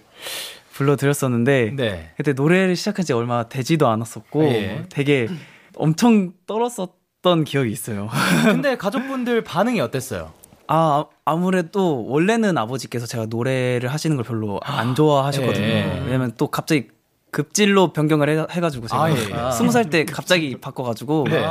불러드렸었는데 0.73 1.73
네. 1.75 2.11
그때 2.17 2.33
노래를 2.33 2.75
시작한 2.75 3.05
지 3.05 3.13
얼마 3.13 3.47
되지도 3.47 3.87
않았었고 3.87 4.43
예. 4.45 4.83
되게 4.89 5.27
엄청 5.75 6.33
떨었었던 6.47 7.43
기억이 7.45 7.71
있어요. 7.71 8.09
근데 8.43 8.75
가족분들 8.77 9.43
반응이 9.43 9.79
어땠어요? 9.79 10.33
아, 10.67 11.05
아무래도 11.25 12.05
원래는 12.07 12.57
아버지께서 12.57 13.05
제가 13.05 13.25
노래를 13.27 13.91
하시는 13.91 14.15
걸 14.15 14.25
별로 14.25 14.59
안 14.63 14.95
좋아하셨거든요. 14.95 15.65
예. 15.65 16.01
왜냐면 16.05 16.33
또 16.37 16.47
갑자기 16.47 16.87
급질로 17.31 17.91
변경을 17.93 18.29
해, 18.29 18.45
해가지고 18.49 18.87
제가 18.87 19.03
아, 19.03 19.11
예. 19.11 19.51
스무 19.51 19.71
살 19.71 19.89
때 19.89 20.05
갑자기 20.05 20.59
바꿔가지고 20.59 21.27
네. 21.29 21.45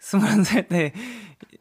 스물한 0.00 0.44
살 0.44 0.68
때 0.68 0.92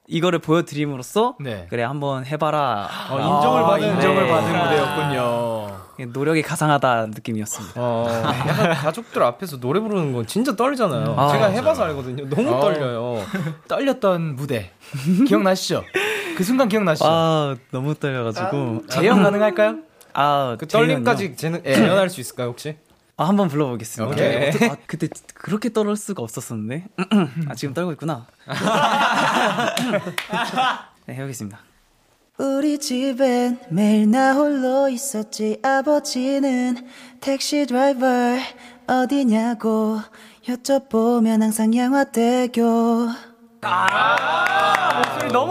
이거를 0.07 0.39
보여드림으로써 0.39 1.35
네. 1.39 1.65
그래 1.69 1.83
한번 1.83 2.25
해봐라. 2.25 2.89
어, 3.09 3.19
인정을 3.19 3.63
아, 3.63 3.67
받은 3.67 3.87
인정을 3.95 4.23
네. 4.25 4.29
받은 4.29 4.59
무대였군요. 4.63 5.83
노력이 6.11 6.41
가상하다 6.41 7.05
느낌이었습니다. 7.07 7.73
어, 7.79 8.05
약간 8.47 8.73
가족들 8.73 9.23
앞에서 9.23 9.59
노래 9.59 9.79
부르는 9.79 10.11
건 10.11 10.25
진짜 10.27 10.55
떨리잖아요. 10.55 11.13
아, 11.17 11.27
제가 11.29 11.39
맞아요. 11.47 11.57
해봐서 11.57 11.83
알거든요. 11.83 12.27
너무 12.27 12.49
어. 12.53 12.59
떨려요. 12.59 13.23
떨렸던 13.69 14.35
무대 14.35 14.71
기억나시죠? 15.27 15.83
그 16.35 16.43
순간 16.43 16.67
기억나시죠? 16.69 17.05
아 17.07 17.55
너무 17.71 17.93
떨려가지고 17.95 18.87
재현 18.87 19.21
가능할까요? 19.23 19.77
아그 20.13 20.67
재현이요? 20.67 20.87
떨림까지 21.03 21.35
재는, 21.35 21.63
재현할 21.63 22.09
수 22.09 22.21
있을까요, 22.21 22.47
혹시? 22.49 22.75
아, 23.15 23.27
한번 23.27 23.47
불러보겠습니다. 23.47 24.11
오케이. 24.11 24.47
어떻게- 24.49 24.65
아, 24.69 24.75
그때 24.87 25.07
그렇게 25.35 25.71
떨을 25.71 25.95
수가 25.95 26.23
없었었는데. 26.23 26.85
아, 27.47 27.53
지금 27.55 27.73
떨고 27.75 27.91
있구나. 27.93 28.25
네, 31.05 31.13
해보겠습니다. 31.15 31.59
우리 32.39 32.79
집엔 32.79 33.59
매일 33.69 34.09
나 34.09 34.33
홀로 34.33 34.89
있었지 34.89 35.59
아버지는 35.63 36.87
택시 37.21 37.65
드라이버 37.67 38.07
어디냐고 38.87 39.99
여쭤보면 40.47 41.41
항상 41.41 41.75
양화대교 41.75 42.63
너무 43.61 44.52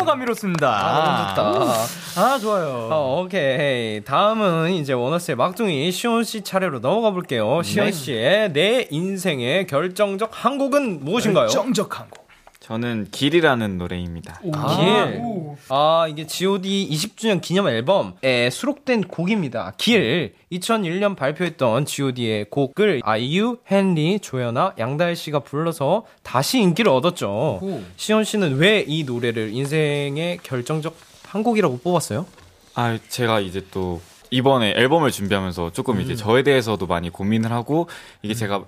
감미롭습니다. 0.04 0.68
아, 0.68 1.34
너무 1.34 1.64
좋다. 1.64 2.22
아, 2.22 2.38
좋아요. 2.38 2.88
어, 2.90 3.22
오케이. 3.22 4.02
다음은 4.04 4.72
이제 4.72 4.92
원어스의 4.92 5.36
막둥이 5.36 5.90
시온 5.92 6.24
씨 6.24 6.42
차례로 6.42 6.80
넘어가 6.80 7.10
볼게요. 7.10 7.62
시온 7.62 7.92
씨의 7.92 8.52
내 8.52 8.86
인생의 8.90 9.66
결정적 9.66 10.30
한 10.32 10.58
곡은 10.58 11.04
무엇인가요? 11.04 11.48
정적 11.48 11.98
한 11.98 12.08
곡. 12.10 12.21
저는 12.72 13.08
길이라는 13.10 13.76
노래입니다. 13.76 14.40
길. 14.40 15.22
아, 15.68 16.06
이게 16.08 16.26
GOD 16.26 16.88
20주년 16.90 17.42
기념 17.42 17.68
앨범에 17.68 18.48
수록된 18.50 19.02
곡입니다. 19.08 19.74
길. 19.76 20.32
2001년 20.50 21.14
발표했던 21.14 21.84
GOD의 21.84 22.46
곡을 22.48 23.02
아이유, 23.04 23.58
헨리, 23.70 24.20
조연아, 24.20 24.72
양다혜 24.78 25.14
씨가 25.14 25.40
불러서 25.40 26.06
다시 26.22 26.60
인기를 26.60 26.90
얻었죠. 26.90 27.60
시온 27.96 28.24
씨는 28.24 28.56
왜 28.56 28.82
이 28.88 29.04
노래를 29.04 29.50
인생의 29.52 30.38
결정적 30.42 30.96
한 31.28 31.42
곡이라고 31.42 31.80
뽑았어요? 31.80 32.24
아, 32.74 32.98
제가 33.10 33.40
이제 33.40 33.62
또 33.70 34.00
이번에 34.30 34.72
앨범을 34.76 35.10
준비하면서 35.10 35.72
조금 35.72 36.00
이제 36.00 36.14
저에 36.16 36.42
대해서도 36.42 36.86
많이 36.86 37.10
고민을 37.10 37.52
하고 37.52 37.88
이게 38.22 38.32
제가 38.32 38.64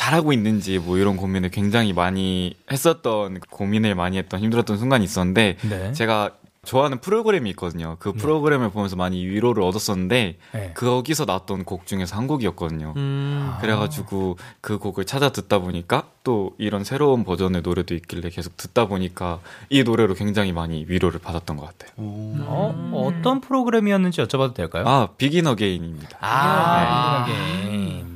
잘하고 0.00 0.32
있는지 0.32 0.78
뭐 0.78 0.96
이런 0.96 1.18
고민을 1.18 1.50
굉장히 1.50 1.92
많이 1.92 2.56
했었던 2.72 3.38
고민을 3.50 3.94
많이 3.94 4.16
했던 4.16 4.40
힘들었던 4.40 4.78
순간이 4.78 5.04
있었는데 5.04 5.58
네. 5.60 5.92
제가 5.92 6.30
좋아하는 6.64 7.00
프로그램이 7.00 7.50
있거든요. 7.50 7.96
그 7.98 8.12
프로그램을 8.12 8.70
보면서 8.70 8.96
많이 8.96 9.26
위로를 9.26 9.62
얻었었는데 9.62 10.38
네. 10.52 10.72
거기서 10.74 11.26
나왔던 11.26 11.64
곡 11.64 11.86
중에서 11.86 12.16
한 12.16 12.26
곡이었거든요. 12.26 12.94
음. 12.96 13.52
그래가지고 13.60 14.38
그 14.62 14.78
곡을 14.78 15.04
찾아 15.04 15.32
듣다 15.32 15.58
보니까 15.58 16.04
또 16.24 16.54
이런 16.56 16.82
새로운 16.82 17.22
버전의 17.22 17.60
노래도 17.60 17.94
있길래 17.94 18.30
계속 18.30 18.56
듣다 18.56 18.86
보니까 18.86 19.40
이 19.68 19.82
노래로 19.82 20.14
굉장히 20.14 20.52
많이 20.52 20.86
위로를 20.88 21.20
받았던 21.20 21.58
것 21.58 21.66
같아요. 21.66 21.90
어, 21.98 22.92
어떤 22.94 23.42
프로그램이었는지 23.42 24.22
여쭤봐도 24.22 24.54
될까요? 24.54 24.84
아, 24.86 25.08
비긴 25.18 25.46
어게인입니다. 25.46 26.18
아, 26.20 27.26
네. 27.26 28.09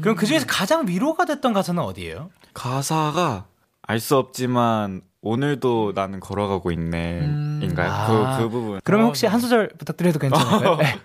그럼 0.00 0.16
그 0.16 0.26
중에서 0.26 0.46
가장 0.48 0.86
위로가 0.86 1.24
됐던 1.24 1.52
가사는 1.52 1.82
어디예요? 1.82 2.30
가사가 2.54 3.46
알 3.82 4.00
수 4.00 4.16
없지만 4.16 5.02
오늘도 5.22 5.92
나는 5.94 6.18
걸어가고 6.20 6.70
있네. 6.72 7.20
인가요? 7.62 7.90
아. 7.90 8.36
그, 8.38 8.42
그 8.44 8.48
부분. 8.48 8.80
그러면 8.84 9.06
혹시 9.06 9.26
한 9.26 9.38
소절 9.40 9.68
부탁드려도 9.78 10.18
괜찮을까요? 10.18 10.76
네. 10.82 10.98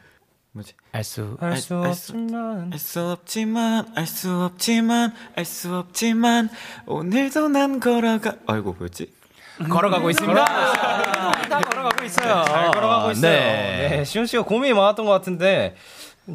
뭐지? 0.54 0.74
알수 0.92 1.38
알수 1.40 1.76
알 1.84 1.94
수- 1.94 2.14
없지만 2.16 2.70
알 2.74 2.80
수 2.80 3.02
없지만 3.12 3.86
알 3.96 4.06
수 4.08 4.42
없지만 4.44 5.14
알 5.36 5.46
수 5.46 5.76
없지만 5.76 6.50
오늘도 6.88 7.50
난 7.50 7.80
걸어가 7.80 8.34
아이고 8.48 8.74
뭐였지? 8.78 9.12
걸어가고 9.70 10.10
있습니다. 10.12 10.46
다 10.46 11.60
걸어가고 11.62 12.04
있어요. 12.06 12.44
잘 12.46 12.72
걸어가고 12.72 13.12
있어요. 13.12 13.22
네. 13.32 13.88
네. 13.98 14.04
시훈 14.04 14.26
씨가 14.26 14.44
고민이 14.44 14.74
많았던 14.74 15.06
것 15.06 15.12
같은데 15.12 15.76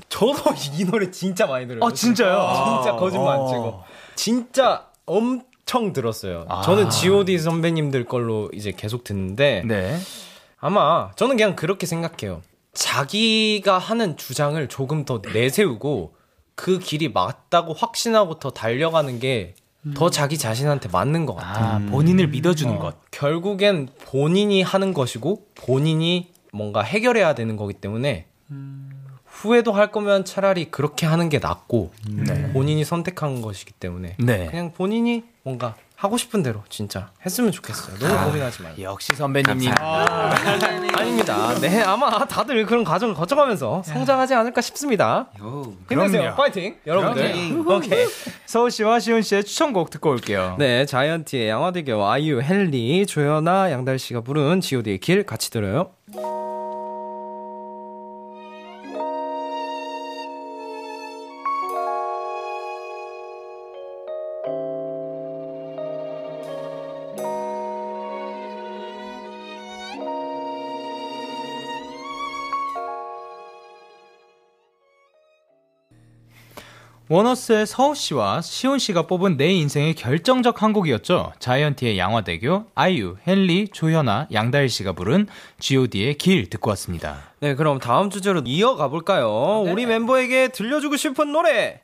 저도 0.08 0.34
이 0.78 0.84
노래 0.84 1.10
진짜 1.10 1.46
많이 1.46 1.66
들어요. 1.66 1.82
어, 1.84 1.92
진짜요? 1.92 2.82
진짜 2.82 2.96
거짓말 2.96 3.38
안 3.40 3.46
치고 3.46 3.80
진짜 4.14 4.86
엄청 5.06 5.92
들었어요. 5.92 6.44
아. 6.48 6.62
저는 6.62 6.90
G.O.D 6.90 7.38
선배님들 7.38 8.04
걸로 8.04 8.50
이제 8.52 8.72
계속 8.72 9.04
듣는데 9.04 9.62
네. 9.66 9.98
아마 10.58 11.10
저는 11.16 11.36
그냥 11.36 11.56
그렇게 11.56 11.86
생각해요. 11.86 12.42
자기가 12.72 13.78
하는 13.78 14.16
주장을 14.16 14.66
조금 14.68 15.04
더 15.04 15.20
내세우고 15.32 16.14
그 16.54 16.78
길이 16.78 17.08
맞다고 17.08 17.72
확신하고 17.74 18.38
더 18.38 18.50
달려가는 18.50 19.18
게 19.20 19.54
더 19.96 20.10
자기 20.10 20.38
자신한테 20.38 20.88
맞는 20.90 21.26
것 21.26 21.34
같아요. 21.34 21.64
아, 21.66 21.90
본인을 21.90 22.28
믿어주는 22.28 22.78
것. 22.78 22.94
결국엔 23.10 23.88
본인이 24.06 24.62
하는 24.62 24.94
것이고 24.94 25.48
본인이 25.56 26.30
뭔가 26.52 26.82
해결해야 26.82 27.34
되는 27.34 27.56
거기 27.56 27.74
때문에 27.74 28.26
후회도 29.42 29.72
할 29.72 29.90
거면 29.90 30.24
차라리 30.24 30.66
그렇게 30.66 31.04
하는 31.04 31.28
게 31.28 31.40
낫고 31.40 31.90
본인이 32.52 32.84
선택한 32.84 33.42
것이기 33.42 33.72
때문에 33.72 34.14
네. 34.18 34.46
그냥 34.46 34.72
본인이 34.72 35.24
뭔가 35.42 35.74
하고 35.96 36.16
싶은 36.16 36.42
대로 36.42 36.62
진짜 36.68 37.10
했으면 37.24 37.50
좋겠어요. 37.52 37.96
너무 37.98 38.26
고민하지 38.26 38.62
말고. 38.62 38.82
역시 38.82 39.14
선배님님. 39.14 39.72
아닙니다. 40.96 41.54
네, 41.60 41.82
아마 41.82 42.24
다들 42.26 42.66
그런 42.66 42.84
과정을 42.84 43.14
거쳐가면서 43.14 43.82
성장하지 43.84 44.34
않을까 44.34 44.60
싶습니다. 44.60 45.28
힘내세요. 45.88 46.22
그럼요. 46.22 46.36
파이팅, 46.36 46.76
여러분들. 46.86 47.64
오케이. 47.66 48.06
서울 48.46 48.70
씨와 48.70 49.00
시온 49.00 49.22
씨의 49.22 49.44
추천곡 49.44 49.90
듣고 49.90 50.10
올게요. 50.10 50.56
네, 50.58 50.86
자이언티의 50.86 51.48
양화대교 51.48 52.04
아이유, 52.04 52.40
헨리, 52.42 53.06
조연아, 53.06 53.70
양달 53.70 53.98
씨가 53.98 54.22
부른 54.22 54.60
G.O.D의 54.60 54.98
길 54.98 55.24
같이 55.24 55.50
들어요. 55.50 55.90
원어스의 77.12 77.66
서호 77.66 77.94
씨와 77.94 78.40
시온 78.40 78.78
씨가 78.78 79.06
뽑은 79.06 79.36
내 79.36 79.52
인생의 79.52 79.92
결정적 79.96 80.62
한 80.62 80.72
곡이었죠. 80.72 81.34
자이언티의 81.40 81.98
양화대교, 81.98 82.64
아이유, 82.74 83.16
헨리, 83.28 83.68
조현아, 83.68 84.28
양다일 84.32 84.70
씨가 84.70 84.94
부른 84.94 85.26
G.O.D의 85.60 86.14
길 86.14 86.48
듣고 86.48 86.70
왔습니다. 86.70 87.34
네, 87.40 87.54
그럼 87.54 87.78
다음 87.80 88.08
주제로 88.08 88.40
이어가 88.46 88.88
볼까요? 88.88 89.60
우리 89.60 89.84
멤버에게 89.84 90.48
들려주고 90.48 90.96
싶은 90.96 91.32
노래. 91.32 91.82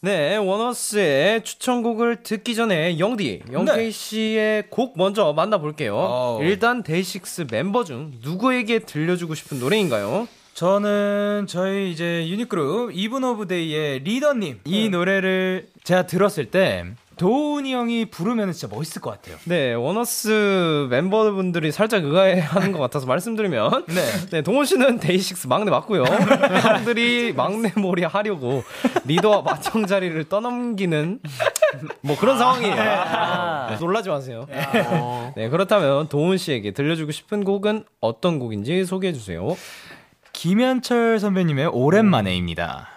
네, 0.00 0.36
원어스의 0.36 1.44
추천곡을 1.44 2.22
듣기 2.22 2.54
전에 2.54 2.98
영디, 2.98 3.42
영케이 3.52 3.90
씨의 3.92 4.70
곡 4.70 4.94
먼저 4.96 5.34
만나볼게요. 5.34 5.94
어우. 5.94 6.42
일단 6.42 6.82
데이식스 6.82 7.48
멤버 7.50 7.84
중 7.84 8.12
누구에게 8.22 8.78
들려주고 8.78 9.34
싶은 9.34 9.60
노래인가요? 9.60 10.26
저는 10.54 11.46
저희 11.48 11.90
이제 11.90 12.28
유닛그룹 12.28 12.90
이븐 12.94 13.24
오브 13.24 13.46
데이의 13.46 14.00
리더님 14.00 14.60
이 14.64 14.88
노래를 14.90 15.68
제가 15.82 16.06
들었을 16.06 16.50
때 16.50 16.84
도운이 17.16 17.72
형이 17.72 18.06
부르면 18.06 18.52
진짜 18.52 18.74
멋있을 18.74 19.00
것 19.00 19.10
같아요. 19.10 19.36
네, 19.44 19.74
원어스 19.74 20.88
멤버분들이 20.90 21.70
살짝 21.70 22.04
의아해하는 22.04 22.72
것 22.72 22.78
같아서 22.80 23.06
말씀드리면 23.06 23.84
네. 23.88 24.02
네, 24.30 24.42
도운 24.42 24.64
씨는 24.66 24.98
데이식스 24.98 25.46
막내 25.46 25.70
맞고요. 25.70 26.04
형들이 26.04 27.32
막내 27.36 27.72
몰이 27.76 28.02
하려고 28.02 28.62
리더와 29.04 29.42
맏형 29.42 29.86
자리를 29.86 30.22
떠넘기는 30.28 31.20
뭐 32.02 32.18
그런 32.18 32.38
상황이에요. 32.38 32.74
네, 33.70 33.76
놀라지 33.78 34.08
마세요. 34.08 34.46
네, 35.36 35.48
그렇다면 35.48 36.08
도운 36.08 36.36
씨에게 36.36 36.72
들려주고 36.72 37.12
싶은 37.12 37.44
곡은 37.44 37.84
어떤 38.00 38.38
곡인지 38.38 38.84
소개해 38.84 39.12
주세요. 39.12 39.56
김현철 40.32 41.20
선배님의 41.20 41.66
오랜만에입니다. 41.66 42.88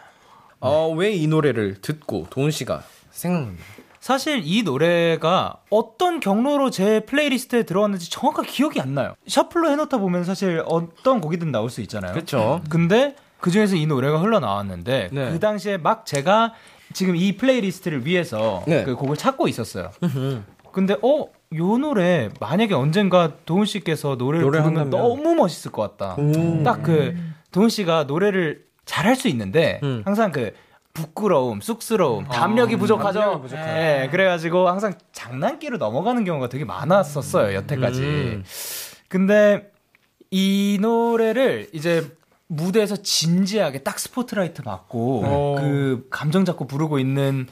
어, 0.59 0.89
왜 0.89 1.18
이 1.18 1.27
노래를 1.27 1.81
듣고 1.81 2.27
도운 2.29 2.51
씨가 2.51 2.83
생각납니다. 3.11 3.63
사실 3.99 4.41
이 4.45 4.63
노래가 4.63 5.57
어떤 5.69 6.19
경로로 6.19 6.69
제 6.69 7.01
playlist에 7.01 7.63
들어왔는지 7.63 8.09
정확하게 8.09 8.47
기억이 8.49 8.79
안 8.79 8.93
나요. 8.93 9.15
shuffle로 9.27 9.69
해놓다 9.71 9.97
보면 9.97 10.23
사실 10.23 10.63
어떤 10.67 11.21
곡이든 11.21 11.51
나올 11.51 11.69
수 11.69 11.81
있잖아요. 11.81 12.13
그렇죠. 12.13 12.61
근데 12.69 13.15
그 13.39 13.51
중에서 13.51 13.75
이 13.75 13.85
노래가 13.85 14.19
흘러나왔는데 14.19 15.09
네. 15.11 15.31
그 15.31 15.39
당시에 15.39 15.77
막 15.77 16.05
제가 16.05 16.53
지금 16.93 17.15
이 17.15 17.35
playlist를 17.35 18.05
위해서 18.05 18.63
네. 18.67 18.83
그 18.83 18.95
곡을 18.95 19.17
찾고 19.17 19.47
있었어요. 19.47 19.91
근데 20.71 20.97
어? 21.01 21.27
요 21.57 21.77
노래 21.77 22.29
만약에 22.39 22.73
언젠가 22.73 23.33
도운 23.45 23.65
씨께서 23.65 24.15
노래를 24.15 24.43
노래 24.45 24.61
부르면 24.61 24.81
한다면. 24.83 25.07
너무 25.07 25.35
멋있을 25.35 25.71
것 25.71 25.97
같다. 25.97 26.15
딱 26.63 26.81
그 26.83 27.15
도훈 27.51 27.69
씨가 27.69 28.03
노래를 28.05 28.65
잘할 28.85 29.15
수 29.15 29.27
있는데 29.29 29.79
음. 29.83 30.01
항상 30.05 30.31
그 30.31 30.51
부끄러움, 30.93 31.59
쑥스러움, 31.61 32.25
담력이 32.25 32.77
부족하죠. 32.77 33.19
담력이 33.19 33.41
부족하죠. 33.41 33.69
예, 33.69 34.07
그래가지고 34.11 34.69
항상 34.69 34.93
장난기로 35.11 35.77
넘어가는 35.77 36.23
경우가 36.23 36.47
되게 36.49 36.63
많았었어요 36.65 37.53
여태까지. 37.55 38.01
음. 38.01 38.43
근데 39.09 39.71
이 40.31 40.77
노래를 40.81 41.67
이제 41.73 42.05
무대에서 42.47 42.95
진지하게 42.97 43.79
딱 43.79 43.97
스포트라이트 43.99 44.61
받고 44.63 45.23
어. 45.25 45.55
그 45.59 46.07
감정 46.09 46.45
잡고 46.45 46.67
부르고 46.67 46.99
있는 46.99 47.47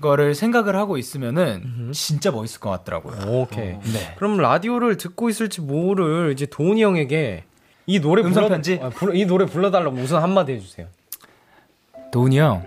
거를 0.00 0.34
생각을 0.34 0.76
하고 0.76 0.98
있으면은 0.98 1.90
진짜 1.92 2.30
멋있을 2.30 2.60
것 2.60 2.70
같더라고요. 2.70 3.16
오케이. 3.40 3.78
네. 3.78 4.14
그럼 4.16 4.36
라디오를 4.36 4.96
듣고 4.96 5.28
있을지 5.28 5.60
모를 5.60 6.32
이제 6.32 6.46
도훈이 6.46 6.82
형에게 6.82 7.44
이 7.86 8.00
노래 8.00 8.22
음성 8.22 8.48
편지? 8.48 8.78
아, 8.82 8.90
이 9.14 9.24
노래 9.24 9.46
불러달라고 9.46 9.96
우선 9.96 10.22
한마디 10.22 10.52
해주세요. 10.52 10.86
도훈이 12.12 12.38
형. 12.38 12.66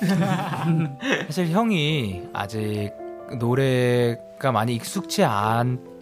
사실 1.26 1.48
형이 1.48 2.24
아직 2.32 2.92
노래가 3.38 4.52
많이 4.52 4.74
익숙치 4.74 5.24
않 5.24 5.95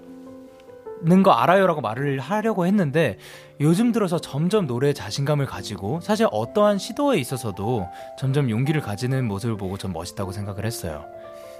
는 1.05 1.23
거 1.23 1.33
알아요라고 1.33 1.81
말을 1.81 2.19
하려고 2.19 2.67
했는데 2.67 3.19
요즘 3.61 3.93
들어서 3.93 4.19
점점 4.19 4.67
노래에 4.67 4.93
자신감을 4.93 5.47
가지고 5.47 6.01
사실 6.01 6.27
어떠한 6.31 6.79
시도에 6.79 7.19
있어서도 7.19 7.88
점점 8.19 8.51
용기를 8.51 8.81
가지는 8.81 9.27
모습을 9.27 9.57
보고 9.57 9.77
전 9.77 9.93
멋있다고 9.93 10.33
생각을 10.33 10.64
했어요. 10.64 11.05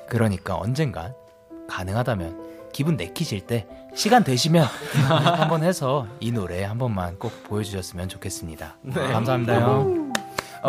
그러니까 0.09 0.57
언젠가 0.57 1.13
가능하다면 1.69 2.71
기분 2.73 2.97
내키실 2.97 3.43
때 3.47 3.67
시간 3.95 4.25
되시면 4.25 4.65
한번 5.09 5.63
해서 5.63 6.07
이 6.21 6.33
노래 6.33 6.65
한 6.65 6.77
번만 6.79 7.19
꼭 7.19 7.33
보여주셨으면 7.45 8.09
좋겠습니다. 8.09 8.77
감사합니다 8.93 10.04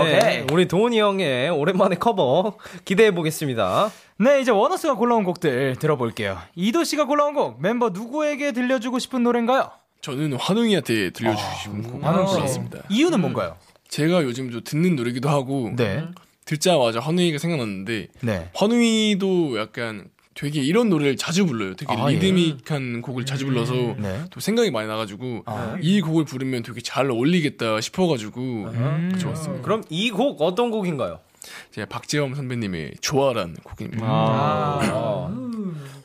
형. 0.04 0.06
네, 0.06 0.46
우리 0.52 0.68
도훈이 0.68 1.00
형의 1.00 1.50
오랜만에 1.50 1.96
커버 1.96 2.58
기대해 2.84 3.12
보겠습니다. 3.14 3.92
네, 4.18 4.42
이제 4.42 4.52
원어스가 4.52 4.96
골라온 4.96 5.24
곡들 5.24 5.76
들어볼게요. 5.78 6.38
이도 6.56 6.84
씨가 6.84 7.06
골라온 7.06 7.34
곡 7.34 7.62
멤버 7.62 7.90
누구에게 7.90 8.52
들려주고 8.52 9.00
싶은 9.00 9.24
노래인가요? 9.24 9.72
저는 10.02 10.34
환웅이한테 10.34 11.10
들려주시면 11.12 11.84
곡 11.92 12.04
환웅 12.04 12.28
씨. 12.28 12.36
골랐습니다. 12.36 12.80
이유는 12.90 13.20
뭔가요? 13.22 13.58
제가 13.88 14.24
요즘 14.24 14.52
좀 14.52 14.62
듣는 14.64 14.96
노래기도 14.96 15.30
하고 15.30 15.72
네. 15.76 16.04
듣자마자 16.46 17.00
환웅이가 17.00 17.40
생각났는데 17.40 18.08
네. 18.22 18.50
환웅이도 18.54 19.60
약간 19.60 20.10
되게 20.36 20.62
이런 20.62 20.90
노래를 20.90 21.16
자주 21.16 21.46
불러요. 21.46 21.76
되게 21.76 21.94
아, 21.94 22.12
예. 22.12 22.16
리드믹한 22.16 23.02
곡을 23.02 23.26
자주 23.26 23.46
불러서 23.46 23.74
네. 23.74 24.22
또 24.32 24.42
생각이 24.42 24.70
많이 24.70 24.86
나가지고 24.88 25.44
아. 25.46 25.78
이 25.82 26.02
곡을 26.02 26.26
부르면 26.26 26.62
되게 26.64 26.82
잘 26.82 27.10
어울리겠다 27.10 27.80
싶어가지고 27.82 28.42
음. 28.42 29.16
좋았습니다. 29.18 29.64
그럼 29.64 29.84
이 29.90 30.12
곡 30.12 30.42
어떤 30.42 30.72
곡인가요? 30.72 31.20
제가 31.72 31.88
박재범 31.88 32.36
선배님의 32.36 32.96
좋아라는 33.02 33.56
곡입니다. 33.64 34.06
아. 34.06 35.34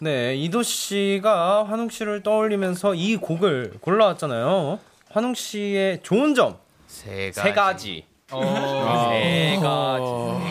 네, 0.00 0.36
이도 0.36 0.62
씨가 0.62 1.64
환웅 1.68 1.88
씨를 1.90 2.22
떠올리면서 2.22 2.94
이 2.94 3.16
곡을 3.16 3.74
골라왔잖아요. 3.80 4.78
환웅 5.10 5.34
씨의 5.34 6.00
좋은 6.04 6.34
점세세 6.36 7.32
가지. 7.52 8.04
세 8.30 9.58
가지. 9.60 10.44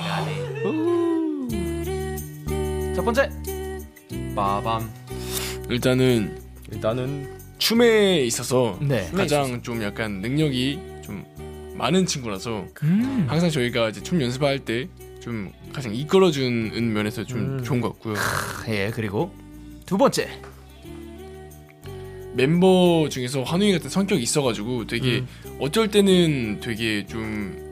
자, 2.85 2.93
첫 2.95 3.05
번째. 3.05 3.29
빠밤. 4.39 4.89
일단은 5.69 6.37
일단은 6.71 7.29
춤에 7.57 8.21
있어서 8.21 8.77
네. 8.81 9.09
가장 9.13 9.61
좀 9.61 9.83
약간 9.83 10.21
능력이 10.21 10.79
좀 11.03 11.25
많은 11.75 12.05
친구라서 12.05 12.65
음. 12.83 13.25
항상 13.27 13.49
저희가 13.49 13.89
이제 13.89 14.01
춤 14.01 14.21
연습할 14.21 14.59
때 14.59 14.87
좀 15.19 15.51
가장 15.73 15.93
이끌어주는 15.93 16.93
면에서 16.93 17.25
좀 17.25 17.59
음. 17.59 17.63
좋은 17.63 17.81
것 17.81 17.89
같고요. 17.93 18.15
예, 18.69 18.91
그리고 18.93 19.33
두 19.85 19.97
번째. 19.97 20.29
멤버 22.33 23.07
중에서 23.09 23.43
환웅이 23.43 23.73
같은 23.73 23.89
성격이 23.89 24.21
있어가지고 24.21 24.87
되게 24.87 25.19
음. 25.19 25.27
어쩔 25.59 25.89
때는 25.89 26.61
되게 26.61 27.05
좀 27.05 27.68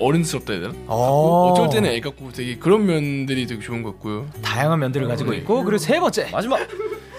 어른스럽다 0.00 0.52
해야 0.54 0.62
되나? 0.62 0.74
어. 0.86 1.52
어쩔 1.52 1.70
때는 1.70 1.90
애 1.90 2.00
같고 2.00 2.32
되게 2.32 2.56
그런 2.58 2.86
면들이 2.86 3.46
되게 3.46 3.60
좋은 3.60 3.82
것 3.82 3.92
같고요. 3.92 4.28
다양한 4.42 4.78
면들을 4.80 5.06
가지고 5.06 5.32
네. 5.32 5.38
있고 5.38 5.62
그리고 5.62 5.78
세 5.78 6.00
번째. 6.00 6.28
마지막. 6.30 6.60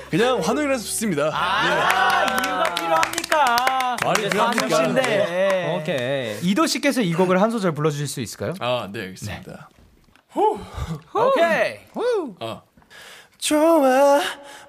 그냥 0.10 0.39
환웅이라서 0.41 0.84
좋습니다. 0.84 1.30
아, 1.34 2.36
이유가 2.36 2.76
필요합니까? 2.76 3.98
말이 4.04 4.30
필요합니까? 4.30 4.78
한우씨인데. 4.78 5.80
오케이. 5.80 6.50
이도 6.50 6.65
씨께서 6.67 7.02
이 7.02 7.13
곡을 7.13 7.41
한 7.41 7.50
소절 7.50 7.74
불러주실 7.74 8.08
수 8.08 8.20
있을까요? 8.20 8.54
아, 8.60 8.89
네, 8.91 9.02
알겠습니다. 9.04 9.70
오케이. 10.36 11.80
아, 12.41 12.62
좋아 13.38 14.22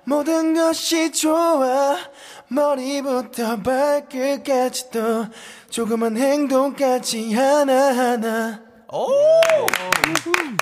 모든 0.05 0.55
것이 0.55 1.11
좋아 1.13 1.97
머리부터 2.55 3.57
발끝까지도 3.63 5.27
조그만 5.71 6.17
행동까지 6.17 7.33
하나하나 7.33 8.61
오! 8.93 9.09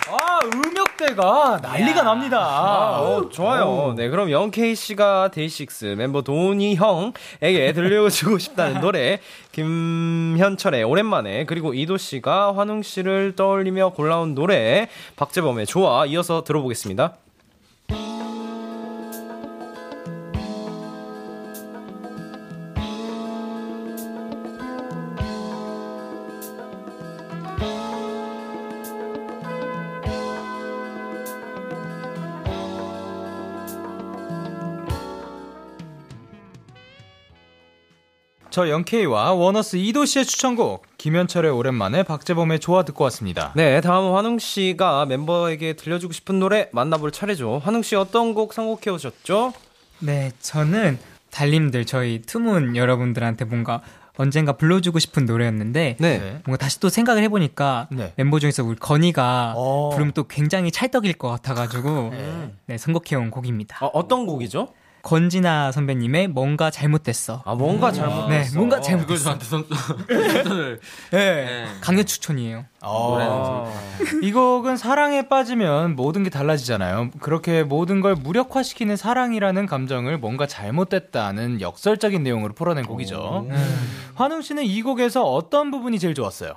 아, 0.09 0.39
음역대가 0.45 1.59
난리가 1.63 2.03
납니다. 2.03 2.39
아, 2.39 3.01
어, 3.01 3.29
좋아요. 3.29 3.95
네, 3.97 4.09
그럼 4.09 4.31
영케이 4.31 4.77
씨가 4.77 5.31
데이식스 5.33 5.97
멤버 5.97 6.23
도니 6.23 6.77
형에게 6.77 7.73
들려주고 7.73 8.39
싶다는 8.39 8.81
노래 8.83 9.19
김현철의 9.51 10.85
오랜만에 10.85 11.45
그리고 11.47 11.75
이도 11.75 11.97
씨가 11.97 12.55
환웅 12.57 12.83
씨를 12.83 13.35
떠올리며 13.35 13.91
골라온 13.91 14.37
노래 14.37 14.89
박재범의 15.17 15.67
좋아 15.67 16.07
이어서 16.07 16.45
들어보겠습니다. 16.45 17.17
저 38.61 38.69
영케이와 38.69 39.33
워너스 39.33 39.77
이도 39.77 40.05
씨의 40.05 40.27
추천곡 40.27 40.85
김현철의 40.99 41.51
오랜만에 41.51 42.03
박재범의 42.03 42.61
좋아 42.61 42.83
듣고 42.85 43.05
왔습니다. 43.05 43.55
네, 43.57 43.81
다음 43.81 44.15
환웅 44.15 44.39
씨가 44.39 45.07
멤버에게 45.07 45.73
들려주고 45.73 46.13
싶은 46.13 46.39
노래 46.39 46.69
만나볼 46.73 47.11
차례죠. 47.11 47.63
환웅 47.65 47.81
씨 47.81 47.97
어떤 47.97 48.35
곡 48.35 48.53
선곡해 48.53 48.91
오셨죠? 48.91 49.55
네, 50.01 50.33
저는 50.41 50.99
달님들 51.31 51.87
저희 51.87 52.21
투문 52.21 52.77
여러분들한테 52.77 53.47
뭔가 53.47 53.81
언젠가 54.19 54.53
불러주고 54.53 54.99
싶은 54.99 55.25
노래였는데 55.25 55.97
네. 55.99 56.43
뭔가 56.45 56.59
다시 56.59 56.81
또 56.81 56.91
생각을 56.91 57.23
해보니까 57.23 57.89
네. 57.91 58.13
멤버 58.17 58.39
중에서 58.39 58.63
우리 58.63 58.77
건이가 58.77 59.55
어. 59.57 59.89
부르면 59.95 60.13
또 60.13 60.25
굉장히 60.25 60.71
찰떡일 60.71 61.15
것 61.15 61.31
같아가지고 61.31 62.13
네, 62.67 62.77
선곡해온 62.77 63.31
곡입니다. 63.31 63.87
어, 63.87 63.91
어떤 63.95 64.27
곡이죠? 64.27 64.69
건진아 65.03 65.73
선배님의 65.73 66.29
뭔가 66.29 66.71
잘못됐어. 66.71 67.43
아, 67.45 67.55
뭔가 67.55 67.93
잘못됐어. 67.93 68.29
네, 68.29 68.57
뭔가 68.57 68.77
그걸 68.77 68.83
잘못됐어. 68.91 69.25
저한테 69.25 69.45
선, 69.45 69.65
선을 70.45 70.81
네, 71.11 71.67
강력 71.81 72.07
추천이에요. 72.07 72.65
어. 72.83 73.73
이 74.23 74.33
곡은 74.33 74.77
사랑에 74.77 75.29
빠지면 75.29 75.97
모든 75.97 76.23
게 76.23 76.31
달라지잖아요. 76.31 77.11
그렇게 77.21 77.63
모든 77.63 78.01
걸 78.01 78.15
무력화시키는 78.15 78.97
사랑이라는 78.97 79.67
감정을 79.67 80.19
뭔가 80.19 80.47
잘못됐다는 80.47 81.61
역설적인 81.61 82.23
내용으로 82.23 82.55
풀어낸 82.55 82.85
곡이죠. 82.87 83.49
환웅 84.15 84.43
씨는 84.43 84.65
이 84.65 84.83
곡에서 84.83 85.25
어떤 85.25 85.71
부분이 85.71 85.99
제일 85.99 86.15
좋았어요? 86.15 86.55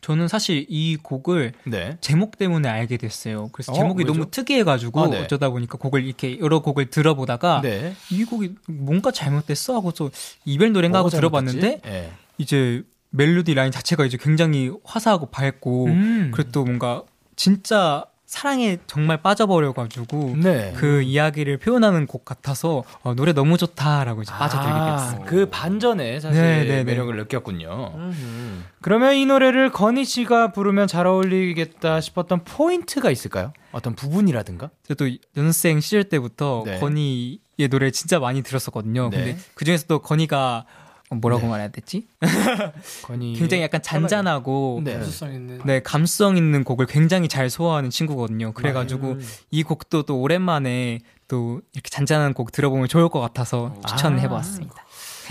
저는 0.00 0.28
사실 0.28 0.66
이 0.68 0.96
곡을 0.96 1.52
네. 1.64 1.96
제목 2.00 2.38
때문에 2.38 2.68
알게 2.68 2.96
됐어요. 2.96 3.50
그래서 3.52 3.72
어, 3.72 3.74
제목이 3.74 4.04
왜죠? 4.04 4.12
너무 4.12 4.30
특이해가지고 4.30 5.00
아, 5.00 5.08
네. 5.08 5.20
어쩌다 5.22 5.50
보니까 5.50 5.78
곡을 5.78 6.04
이렇게 6.04 6.38
여러 6.38 6.60
곡을 6.60 6.90
들어보다가 6.90 7.60
네. 7.62 7.94
이 8.10 8.24
곡이 8.24 8.54
뭔가 8.66 9.10
잘못됐어 9.10 9.74
하고 9.74 9.92
또 9.92 10.10
이별 10.44 10.72
노래인가 10.72 10.98
하고 10.98 11.10
들어봤는데? 11.10 11.80
네. 11.84 12.12
이제 12.38 12.82
멜로디 13.10 13.54
라인 13.54 13.70
자체가 13.70 14.06
이제 14.06 14.16
굉장히 14.18 14.72
화사하고 14.84 15.26
밝고 15.26 15.86
음. 15.86 16.30
그리고 16.32 16.50
또 16.50 16.64
뭔가 16.64 17.02
진짜 17.36 18.04
사랑에 18.30 18.78
정말 18.86 19.16
빠져버려가지고 19.16 20.36
네. 20.40 20.72
그 20.76 21.02
이야기를 21.02 21.58
표현하는 21.58 22.06
곡 22.06 22.24
같아서 22.24 22.84
어, 23.02 23.12
노래 23.14 23.32
너무 23.32 23.58
좋다라고 23.58 24.22
이제 24.22 24.32
빠져들게 24.32 24.72
아, 24.72 24.96
됐어요. 24.96 25.26
그 25.26 25.46
반전에 25.50 26.20
사실 26.20 26.40
네, 26.40 26.58
네, 26.60 26.64
네. 26.64 26.84
매력을 26.84 27.14
느꼈군요. 27.16 27.92
그러면 28.82 29.16
이 29.16 29.26
노래를 29.26 29.72
건희 29.72 30.04
씨가 30.04 30.52
부르면 30.52 30.86
잘 30.86 31.08
어울리겠다 31.08 32.00
싶었던 32.00 32.44
포인트가 32.44 33.10
있을까요? 33.10 33.52
어떤 33.72 33.96
부분이라든가? 33.96 34.70
저도 34.86 35.10
연습생 35.36 35.80
시절 35.80 36.04
때부터 36.04 36.62
네. 36.64 36.78
건희의 36.78 37.68
노래 37.68 37.90
진짜 37.90 38.20
많이 38.20 38.42
들었었거든요. 38.42 39.10
네. 39.10 39.16
근데 39.16 39.38
그 39.54 39.64
중에서도 39.64 39.98
건희가 40.02 40.66
어, 40.66 40.89
뭐라고 41.18 41.46
말해야 41.48 41.68
되지? 41.68 42.06
굉장히 43.36 43.62
약간 43.62 43.82
잔잔하고 43.82 44.80
네. 44.84 44.94
감수성 44.94 45.34
있는. 45.34 45.60
네, 45.64 45.80
감성 45.82 46.36
있는 46.36 46.62
곡을 46.62 46.86
굉장히 46.86 47.28
잘 47.28 47.50
소화하는 47.50 47.90
친구거든요. 47.90 48.52
그래가지고 48.52 49.12
음. 49.12 49.20
이 49.50 49.62
곡도 49.62 50.04
또 50.04 50.20
오랜만에 50.20 51.00
또 51.26 51.60
이렇게 51.72 51.90
잔잔한 51.90 52.32
곡 52.32 52.52
들어보면 52.52 52.88
좋을 52.88 53.08
것 53.08 53.20
같아서 53.20 53.74
추천해보았습니다. 53.88 54.74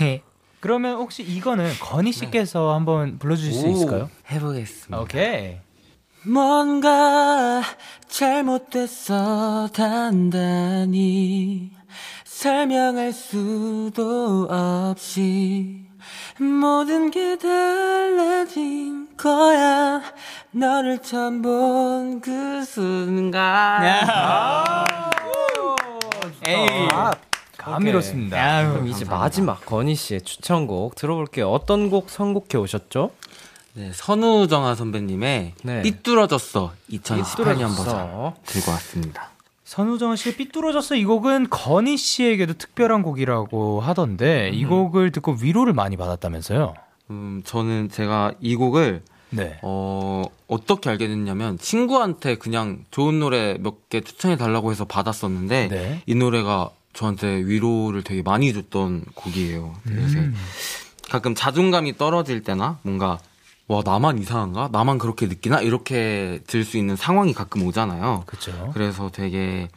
네. 0.00 0.22
그러면 0.60 0.96
혹시 0.96 1.22
이거는 1.22 1.72
건희 1.80 2.12
씨께서 2.12 2.74
한번 2.74 3.18
불러주실 3.18 3.52
수 3.54 3.68
있을까요? 3.68 4.10
해보겠습니다. 4.30 5.00
오케이. 5.00 5.56
뭔가 6.22 7.62
잘못됐어 8.08 9.70
단단히 9.72 11.70
설명할 12.44 13.12
수도 13.12 14.48
없이 14.50 15.84
모든 16.38 17.10
게 17.10 17.36
달라진 17.36 19.08
거야 19.18 20.00
너를 20.50 21.02
처음 21.02 21.42
본 21.42 22.20
그 22.22 22.64
순간 22.64 23.82
에이. 26.46 26.88
아, 26.92 27.12
감미롭습니다. 27.58 28.70
그럼 28.70 28.88
이제 28.88 29.04
마지막 29.04 29.66
건희 29.66 29.94
씨의 29.94 30.22
추천곡 30.22 30.94
들어볼게요. 30.94 31.50
어떤 31.52 31.90
곡 31.90 32.08
선곡해 32.08 32.56
오셨죠? 32.56 33.10
네, 33.74 33.90
선우정아 33.92 34.74
선배님의 34.76 35.52
네. 35.62 35.82
삐뚤어졌어 35.82 36.72
2018년 36.90 37.76
버전 37.76 37.84
삐뚤어졌어. 37.84 38.34
들고 38.46 38.70
왔습니다. 38.70 39.28
선우정 39.74 40.16
씨의 40.16 40.34
삐뚤어졌어 40.34 40.96
이 40.96 41.04
곡은 41.04 41.46
건희 41.48 41.96
씨에게도 41.96 42.54
특별한 42.54 43.02
곡이라고 43.02 43.80
하던데 43.80 44.50
이 44.52 44.64
곡을 44.64 45.12
듣고 45.12 45.36
위로를 45.40 45.74
많이 45.74 45.96
받았다면서요? 45.96 46.74
음, 47.10 47.42
저는 47.44 47.88
제가 47.88 48.32
이 48.40 48.56
곡을 48.56 49.00
네. 49.30 49.60
어, 49.62 50.24
어떻게 50.48 50.90
알게 50.90 51.06
됐냐면 51.06 51.56
친구한테 51.56 52.34
그냥 52.34 52.84
좋은 52.90 53.20
노래 53.20 53.58
몇 53.60 53.88
개 53.88 54.00
추천해 54.00 54.36
달라고 54.36 54.72
해서 54.72 54.84
받았었는데 54.84 55.68
네. 55.68 56.02
이 56.04 56.16
노래가 56.16 56.70
저한테 56.92 57.28
위로를 57.28 58.02
되게 58.02 58.22
많이 58.22 58.52
줬던 58.52 59.04
곡이에요. 59.14 59.76
그래서 59.84 60.18
음. 60.18 60.34
가끔 61.08 61.36
자존감이 61.36 61.96
떨어질 61.96 62.42
때나 62.42 62.80
뭔가 62.82 63.20
와 63.70 63.82
나만 63.84 64.18
이상한가? 64.18 64.68
나만 64.72 64.98
그렇게 64.98 65.28
느끼나? 65.28 65.60
이렇게 65.60 66.40
들 66.48 66.64
수 66.64 66.76
있는 66.76 66.96
상황이 66.96 67.32
가끔 67.32 67.62
오잖아요. 67.64 68.24
그렇죠. 68.26 68.70
그래서 68.74 69.10
되게 69.12 69.68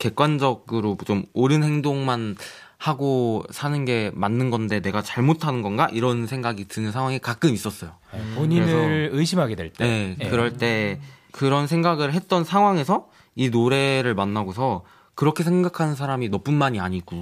객관적으로 0.00 0.98
좀 1.06 1.22
옳은 1.32 1.62
행동만 1.62 2.34
하고 2.76 3.44
사는 3.52 3.84
게 3.84 4.10
맞는 4.14 4.50
건데 4.50 4.80
내가 4.80 5.00
잘못하는 5.00 5.62
건가? 5.62 5.88
이런 5.92 6.26
생각이 6.26 6.64
드는 6.66 6.90
상황이 6.90 7.20
가끔 7.20 7.54
있었어요. 7.54 7.92
본인을 8.34 9.10
의심하게 9.12 9.54
될 9.54 9.72
때. 9.72 9.84
네, 9.84 10.16
예. 10.18 10.28
그럴 10.28 10.56
때 10.56 10.98
그런 11.30 11.68
생각을 11.68 12.12
했던 12.12 12.42
상황에서 12.42 13.10
이 13.36 13.48
노래를 13.50 14.16
만나고서 14.16 14.82
그렇게 15.14 15.44
생각하는 15.44 15.94
사람이 15.94 16.30
너뿐만이 16.30 16.80
아니고 16.80 17.20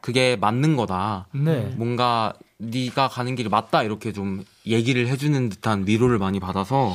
그게 0.00 0.36
맞는 0.36 0.76
거다. 0.76 1.26
네. 1.32 1.74
뭔가 1.76 2.32
네가 2.58 3.08
가는 3.08 3.34
길이 3.36 3.48
맞다 3.48 3.82
이렇게 3.82 4.12
좀 4.12 4.44
얘기를 4.68 5.08
해주는 5.08 5.48
듯한 5.48 5.84
위로를 5.86 6.18
많이 6.18 6.40
받아서 6.40 6.94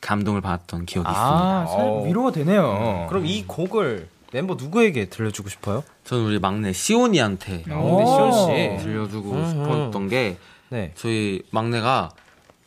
감동을 0.00 0.40
받았던 0.40 0.86
기억이 0.86 1.08
아, 1.08 1.64
있습니다. 1.64 1.66
살- 1.66 2.06
위로가 2.08 2.32
되네요. 2.32 3.06
그럼 3.08 3.26
이 3.26 3.44
곡을 3.46 4.08
멤버 4.32 4.54
누구에게 4.54 5.06
들려주고 5.08 5.48
싶어요? 5.48 5.84
저는 6.04 6.24
우리 6.26 6.38
막내 6.38 6.72
시온이한테 6.72 7.64
막내 7.68 8.04
시온 8.04 8.32
씨. 8.78 8.84
들려주고 8.84 9.30
음흠. 9.32 9.48
싶었던 9.50 10.08
게 10.08 10.36
네. 10.70 10.92
저희 10.96 11.42
막내가 11.50 12.10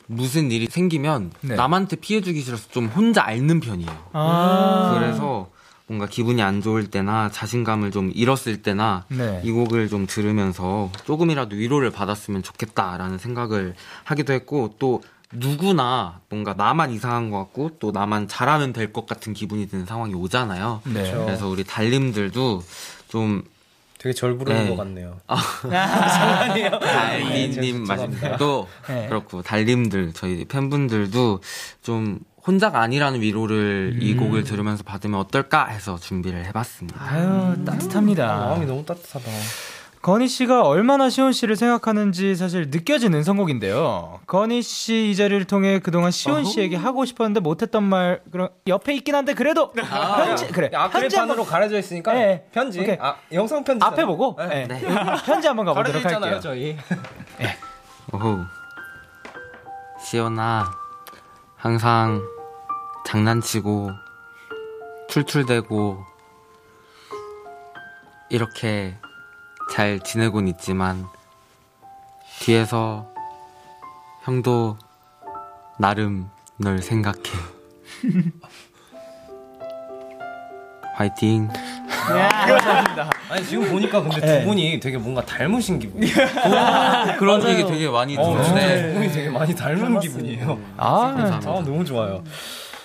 무슨 0.08 0.50
일이 0.52 0.68
생기면 0.68 1.32
네. 1.42 1.56
남한테 1.56 1.98
피해 1.98 2.22
주기 2.22 2.42
싫어서 2.42 2.70
좀 2.72 2.86
혼자 2.88 3.26
앓는 3.26 3.60
편이에요. 3.60 3.92
아. 4.14 4.96
그래서 4.98 5.50
뭔가 5.88 6.06
기분이 6.06 6.42
안 6.42 6.62
좋을 6.62 6.88
때나 6.88 7.32
자신감을 7.32 7.92
좀 7.92 8.12
잃었을 8.14 8.62
때나 8.62 9.06
네. 9.08 9.42
이 9.44 9.52
곡을 9.52 9.88
좀 9.88 10.06
들으면서 10.06 10.92
조금이라도 11.06 11.56
위로를 11.56 11.92
받았으면 11.92 12.44
좋겠다라는 12.44 13.18
생각을 13.18 13.74
하기도 14.04 14.34
했고 14.34 14.76
또 14.80 15.02
누구나 15.32 16.20
뭔가 16.30 16.54
나만 16.54 16.92
이상한 16.92 17.30
것 17.32 17.38
같고 17.40 17.72
또 17.80 17.92
나만 17.92 18.28
잘하면 18.28 18.74
될 18.74 18.92
것 18.94 19.06
같은 19.06 19.34
기분이 19.34 19.68
드는 19.70 19.86
상황이 19.86 20.14
오잖아요. 20.14 20.82
네. 20.86 21.12
그래서 21.12 21.48
우리 21.48 21.64
달님들도 21.64 22.64
좀 23.10 23.44
되게 23.98 24.14
절 24.14 24.38
부르는 24.38 24.64
네. 24.66 24.70
것 24.70 24.78
같네요. 24.78 25.18
달님님 26.80 27.86
죄송합니다. 27.86 28.28
말씀도 28.30 28.68
네. 28.88 29.08
그렇고 29.08 29.42
달님들 29.42 30.14
저희 30.14 30.46
팬분들도 30.46 31.42
좀 31.82 32.20
혼자가 32.48 32.80
아니라는 32.82 33.22
위로를 33.22 33.98
이 34.02 34.14
음. 34.14 34.18
곡을 34.18 34.44
들으면서 34.46 34.84
받으면 34.84 35.20
어떨까 35.20 35.66
해서 35.68 35.98
준비를 35.98 36.46
해봤습니다. 36.46 36.98
아유, 37.04 37.56
따뜻합니다. 37.66 38.26
마음이 38.26 38.66
너무 38.66 38.86
따뜻하다. 38.86 39.26
건희 40.02 40.28
씨가 40.30 40.62
얼마나 40.64 41.10
시온 41.10 41.34
씨를 41.34 41.58
생각하는지 41.58 42.36
사실 42.38 42.68
느껴지는 42.70 43.24
선곡인데요. 43.24 44.22
건희 44.28 44.62
씨 44.62 45.10
이 45.12 45.16
자리를 45.16 45.44
통해 45.46 45.80
그동안 45.80 46.12
시온 46.12 46.46
씨에게 46.46 46.78
하고 46.78 47.04
싶었는데 47.04 47.42
못했던 47.42 47.84
말 47.84 48.22
그런 48.32 48.48
옆에 48.68 48.94
있긴 48.96 49.16
한데 49.16 49.34
그래도 49.34 49.72
편지 49.74 50.48
그래 50.48 50.70
편지 50.70 50.76
아크릴판으로 50.78 51.30
한번 51.40 51.46
가려져 51.46 51.78
있으니까 51.78 52.14
네. 52.14 52.46
편지. 52.54 52.80
오케이. 52.80 52.98
아, 53.02 53.16
영상 53.34 53.64
편지. 53.66 53.84
앞에 53.84 54.06
보고 54.06 54.38
네. 54.38 54.68
편지 55.26 55.48
한번 55.48 55.66
가보도록 55.66 56.02
가려져 56.04 56.08
있잖아요, 56.08 56.36
할게요. 56.36 56.40
저희. 56.42 56.78
오호. 58.14 58.40
시연아, 60.06 60.72
항상 61.58 62.22
장난치고, 63.08 63.90
툴툴대고, 65.08 66.04
이렇게 68.30 68.98
잘 69.72 70.02
지내곤 70.02 70.50
있지만, 70.50 71.06
뒤에서 72.42 73.10
형도 74.26 74.78
나름 75.80 76.30
널 76.58 76.82
생각해. 76.82 77.22
화이팅. 80.96 81.48
아니 83.30 83.46
지금 83.46 83.72
보니까 83.72 84.02
근데 84.02 84.20
네. 84.20 84.40
두 84.42 84.48
분이 84.48 84.82
되게 84.82 84.98
뭔가 84.98 85.24
닮으신 85.24 85.80
기분. 85.80 86.02
그런 87.20 87.48
얘기 87.48 87.66
되게 87.66 87.88
많이 87.88 88.18
어, 88.18 88.24
진짜 88.24 88.44
듣는데, 88.44 88.88
두 88.88 88.94
분이 88.96 89.12
되게 89.14 89.30
많이 89.30 89.56
닮은 89.56 90.02
기분이에요. 90.02 90.60
아, 90.76 91.14
감사합니다. 91.14 91.50
아 91.50 91.54
너무 91.62 91.86
좋아요. 91.86 92.22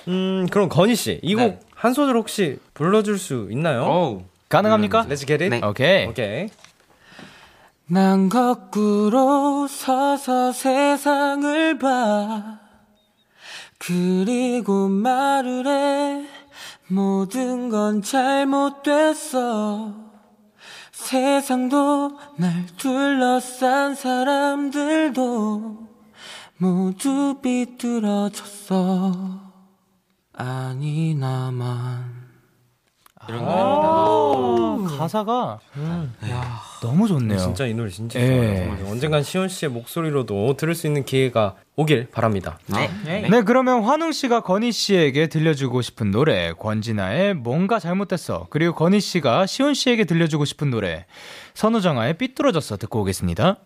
음 0.09 0.47
그럼 0.51 0.69
건희 0.69 0.95
씨 0.95 1.21
이곡 1.23 1.43
네. 1.43 1.61
한 1.75 1.95
소절 1.95 2.17
혹시 2.17 2.59
불러줄 2.75 3.19
수 3.19 3.49
있나요? 3.51 3.83
어우. 3.83 4.23
가능합니까? 4.49 5.07
Let's 5.07 5.27
get 5.27 5.43
it. 5.43 5.49
네. 5.49 5.61
오케이. 5.67 6.07
오케이. 6.07 6.49
난 7.87 8.29
거꾸로 8.29 9.67
서서 9.67 10.53
세상을 10.53 11.79
봐. 11.79 12.61
그리고 13.79 14.89
말을 14.89 15.67
해. 15.67 16.27
모든 16.89 17.69
건 17.69 18.03
잘못됐어. 18.03 19.95
세상도 20.93 22.19
날 22.37 22.67
둘러싼 22.77 23.95
사람들도 23.95 25.79
모두 26.59 27.41
비뚤어졌어. 27.43 29.13
아니, 30.33 31.15
나만. 31.15 32.23
이런 33.29 33.45
노래입니다. 33.45 34.97
가사가 34.99 35.61
야, 36.29 36.61
너무 36.83 37.07
좋네요. 37.07 37.39
진짜 37.39 37.67
이 37.67 37.75
노래 37.75 37.89
진짜 37.89 38.19
예. 38.21 38.27
좋아요. 38.27 38.77
정말. 38.77 38.93
언젠간 38.93 39.23
시온 39.23 39.49
씨의 39.49 39.71
목소리로도 39.71 40.57
들을 40.57 40.75
수 40.75 40.89
있는 40.89 41.05
기회가 41.05 41.55
오길 41.77 42.11
바랍니다. 42.11 42.59
네, 42.67 43.43
그러면 43.45 43.85
환웅 43.85 44.11
씨가 44.11 44.41
건희 44.41 44.73
씨에게 44.73 45.29
들려주고 45.29 45.83
싶은 45.83 46.11
노래 46.11 46.53
권진아의 46.53 47.35
뭔가 47.35 47.79
잘못됐어. 47.79 48.49
그리고 48.51 48.75
건희 48.75 48.99
씨가 48.99 49.47
시온 49.47 49.75
씨에게 49.75 50.05
들려주고 50.05 50.45
싶은 50.45 50.71
노래 50.71 51.07
선우정아의 51.55 52.19
삐뚤어졌어 52.19 52.77
듣고 52.77 53.03
오겠습니다. 53.03 53.59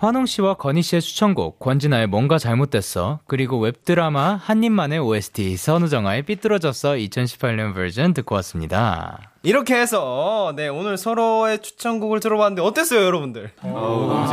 환웅 0.00 0.26
씨와 0.26 0.54
건희 0.54 0.80
씨의 0.82 1.02
추천곡 1.02 1.58
권진아의 1.58 2.06
뭔가 2.06 2.38
잘못됐어. 2.38 3.18
그리고 3.26 3.58
웹드라마 3.58 4.36
한입만의 4.36 5.00
OST 5.00 5.56
선우정아의 5.56 6.22
삐뚤어졌어 6.22 6.90
2018년 6.92 7.74
버전 7.74 8.14
듣고 8.14 8.36
왔습니다. 8.36 9.32
이렇게 9.42 9.74
해서 9.74 10.52
네 10.54 10.68
오늘 10.68 10.96
서로의 10.96 11.62
추천곡을 11.62 12.20
들어봤는데 12.20 12.62
어땠어요, 12.62 13.04
여러분들? 13.06 13.50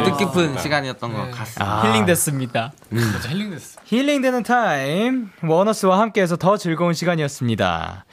뜻깊은 0.05 0.59
시간이었던 0.59 1.13
것 1.13 1.31
같습니다. 1.31 1.65
아, 1.65 1.87
힐링됐습니다. 1.87 2.71
진짜 2.89 3.29
힐링됐어. 3.29 3.81
힐링되는 3.85 4.43
타임 4.43 5.31
워너스와 5.41 5.99
함께해서 5.99 6.35
더 6.37 6.57
즐거운 6.57 6.93
시간이었습니다. 6.93 8.05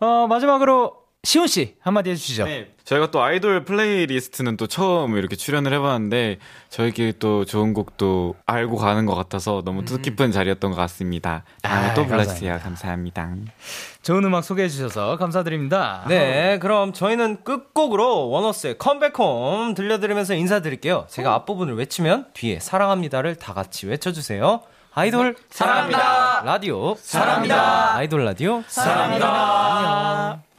어, 0.00 0.26
마지막으로 0.28 0.99
시온 1.22 1.46
씨 1.48 1.74
한마디 1.80 2.10
해주시죠. 2.10 2.46
네, 2.46 2.70
저희가 2.84 3.10
또 3.10 3.22
아이돌 3.22 3.64
playlist는 3.64 4.56
또 4.56 4.66
처음 4.66 5.18
이렇게 5.18 5.36
출연을 5.36 5.70
해봤는데 5.74 6.38
저희끼리 6.70 7.14
또 7.18 7.44
좋은 7.44 7.74
곡도 7.74 8.36
알고 8.46 8.76
가는 8.76 9.04
것 9.04 9.14
같아서 9.14 9.60
너무 9.62 9.84
뜻깊은 9.84 10.32
자리였던 10.32 10.70
것 10.70 10.76
같습니다. 10.78 11.44
다음에 11.60 11.88
아, 11.88 11.94
또 11.94 12.06
불러주세요. 12.06 12.58
감사합니다. 12.62 13.30
좋은 14.02 14.24
음악 14.24 14.44
소개해 14.44 14.70
주셔서 14.70 15.18
감사드립니다. 15.18 16.04
네, 16.08 16.58
그럼 16.58 16.94
저희는 16.94 17.44
끝곡으로 17.44 18.30
원어스의 18.30 18.78
Come 18.78 19.10
Back 19.10 19.42
Home 19.42 19.74
들려드리면서 19.74 20.34
인사드릴게요. 20.34 21.06
제가 21.10 21.34
앞부분을 21.34 21.76
외치면 21.76 22.28
뒤에 22.32 22.60
사랑합니다를 22.60 23.36
다 23.36 23.52
같이 23.52 23.86
외쳐주세요. 23.86 24.62
아이돌 24.94 25.36
사랑합니다. 25.50 26.42
라디오 26.44 26.94
사랑합니다. 26.96 27.94
아이돌 27.96 28.24
라디오 28.24 28.64
사랑합니다. 28.66 30.26
안녕. 30.30 30.49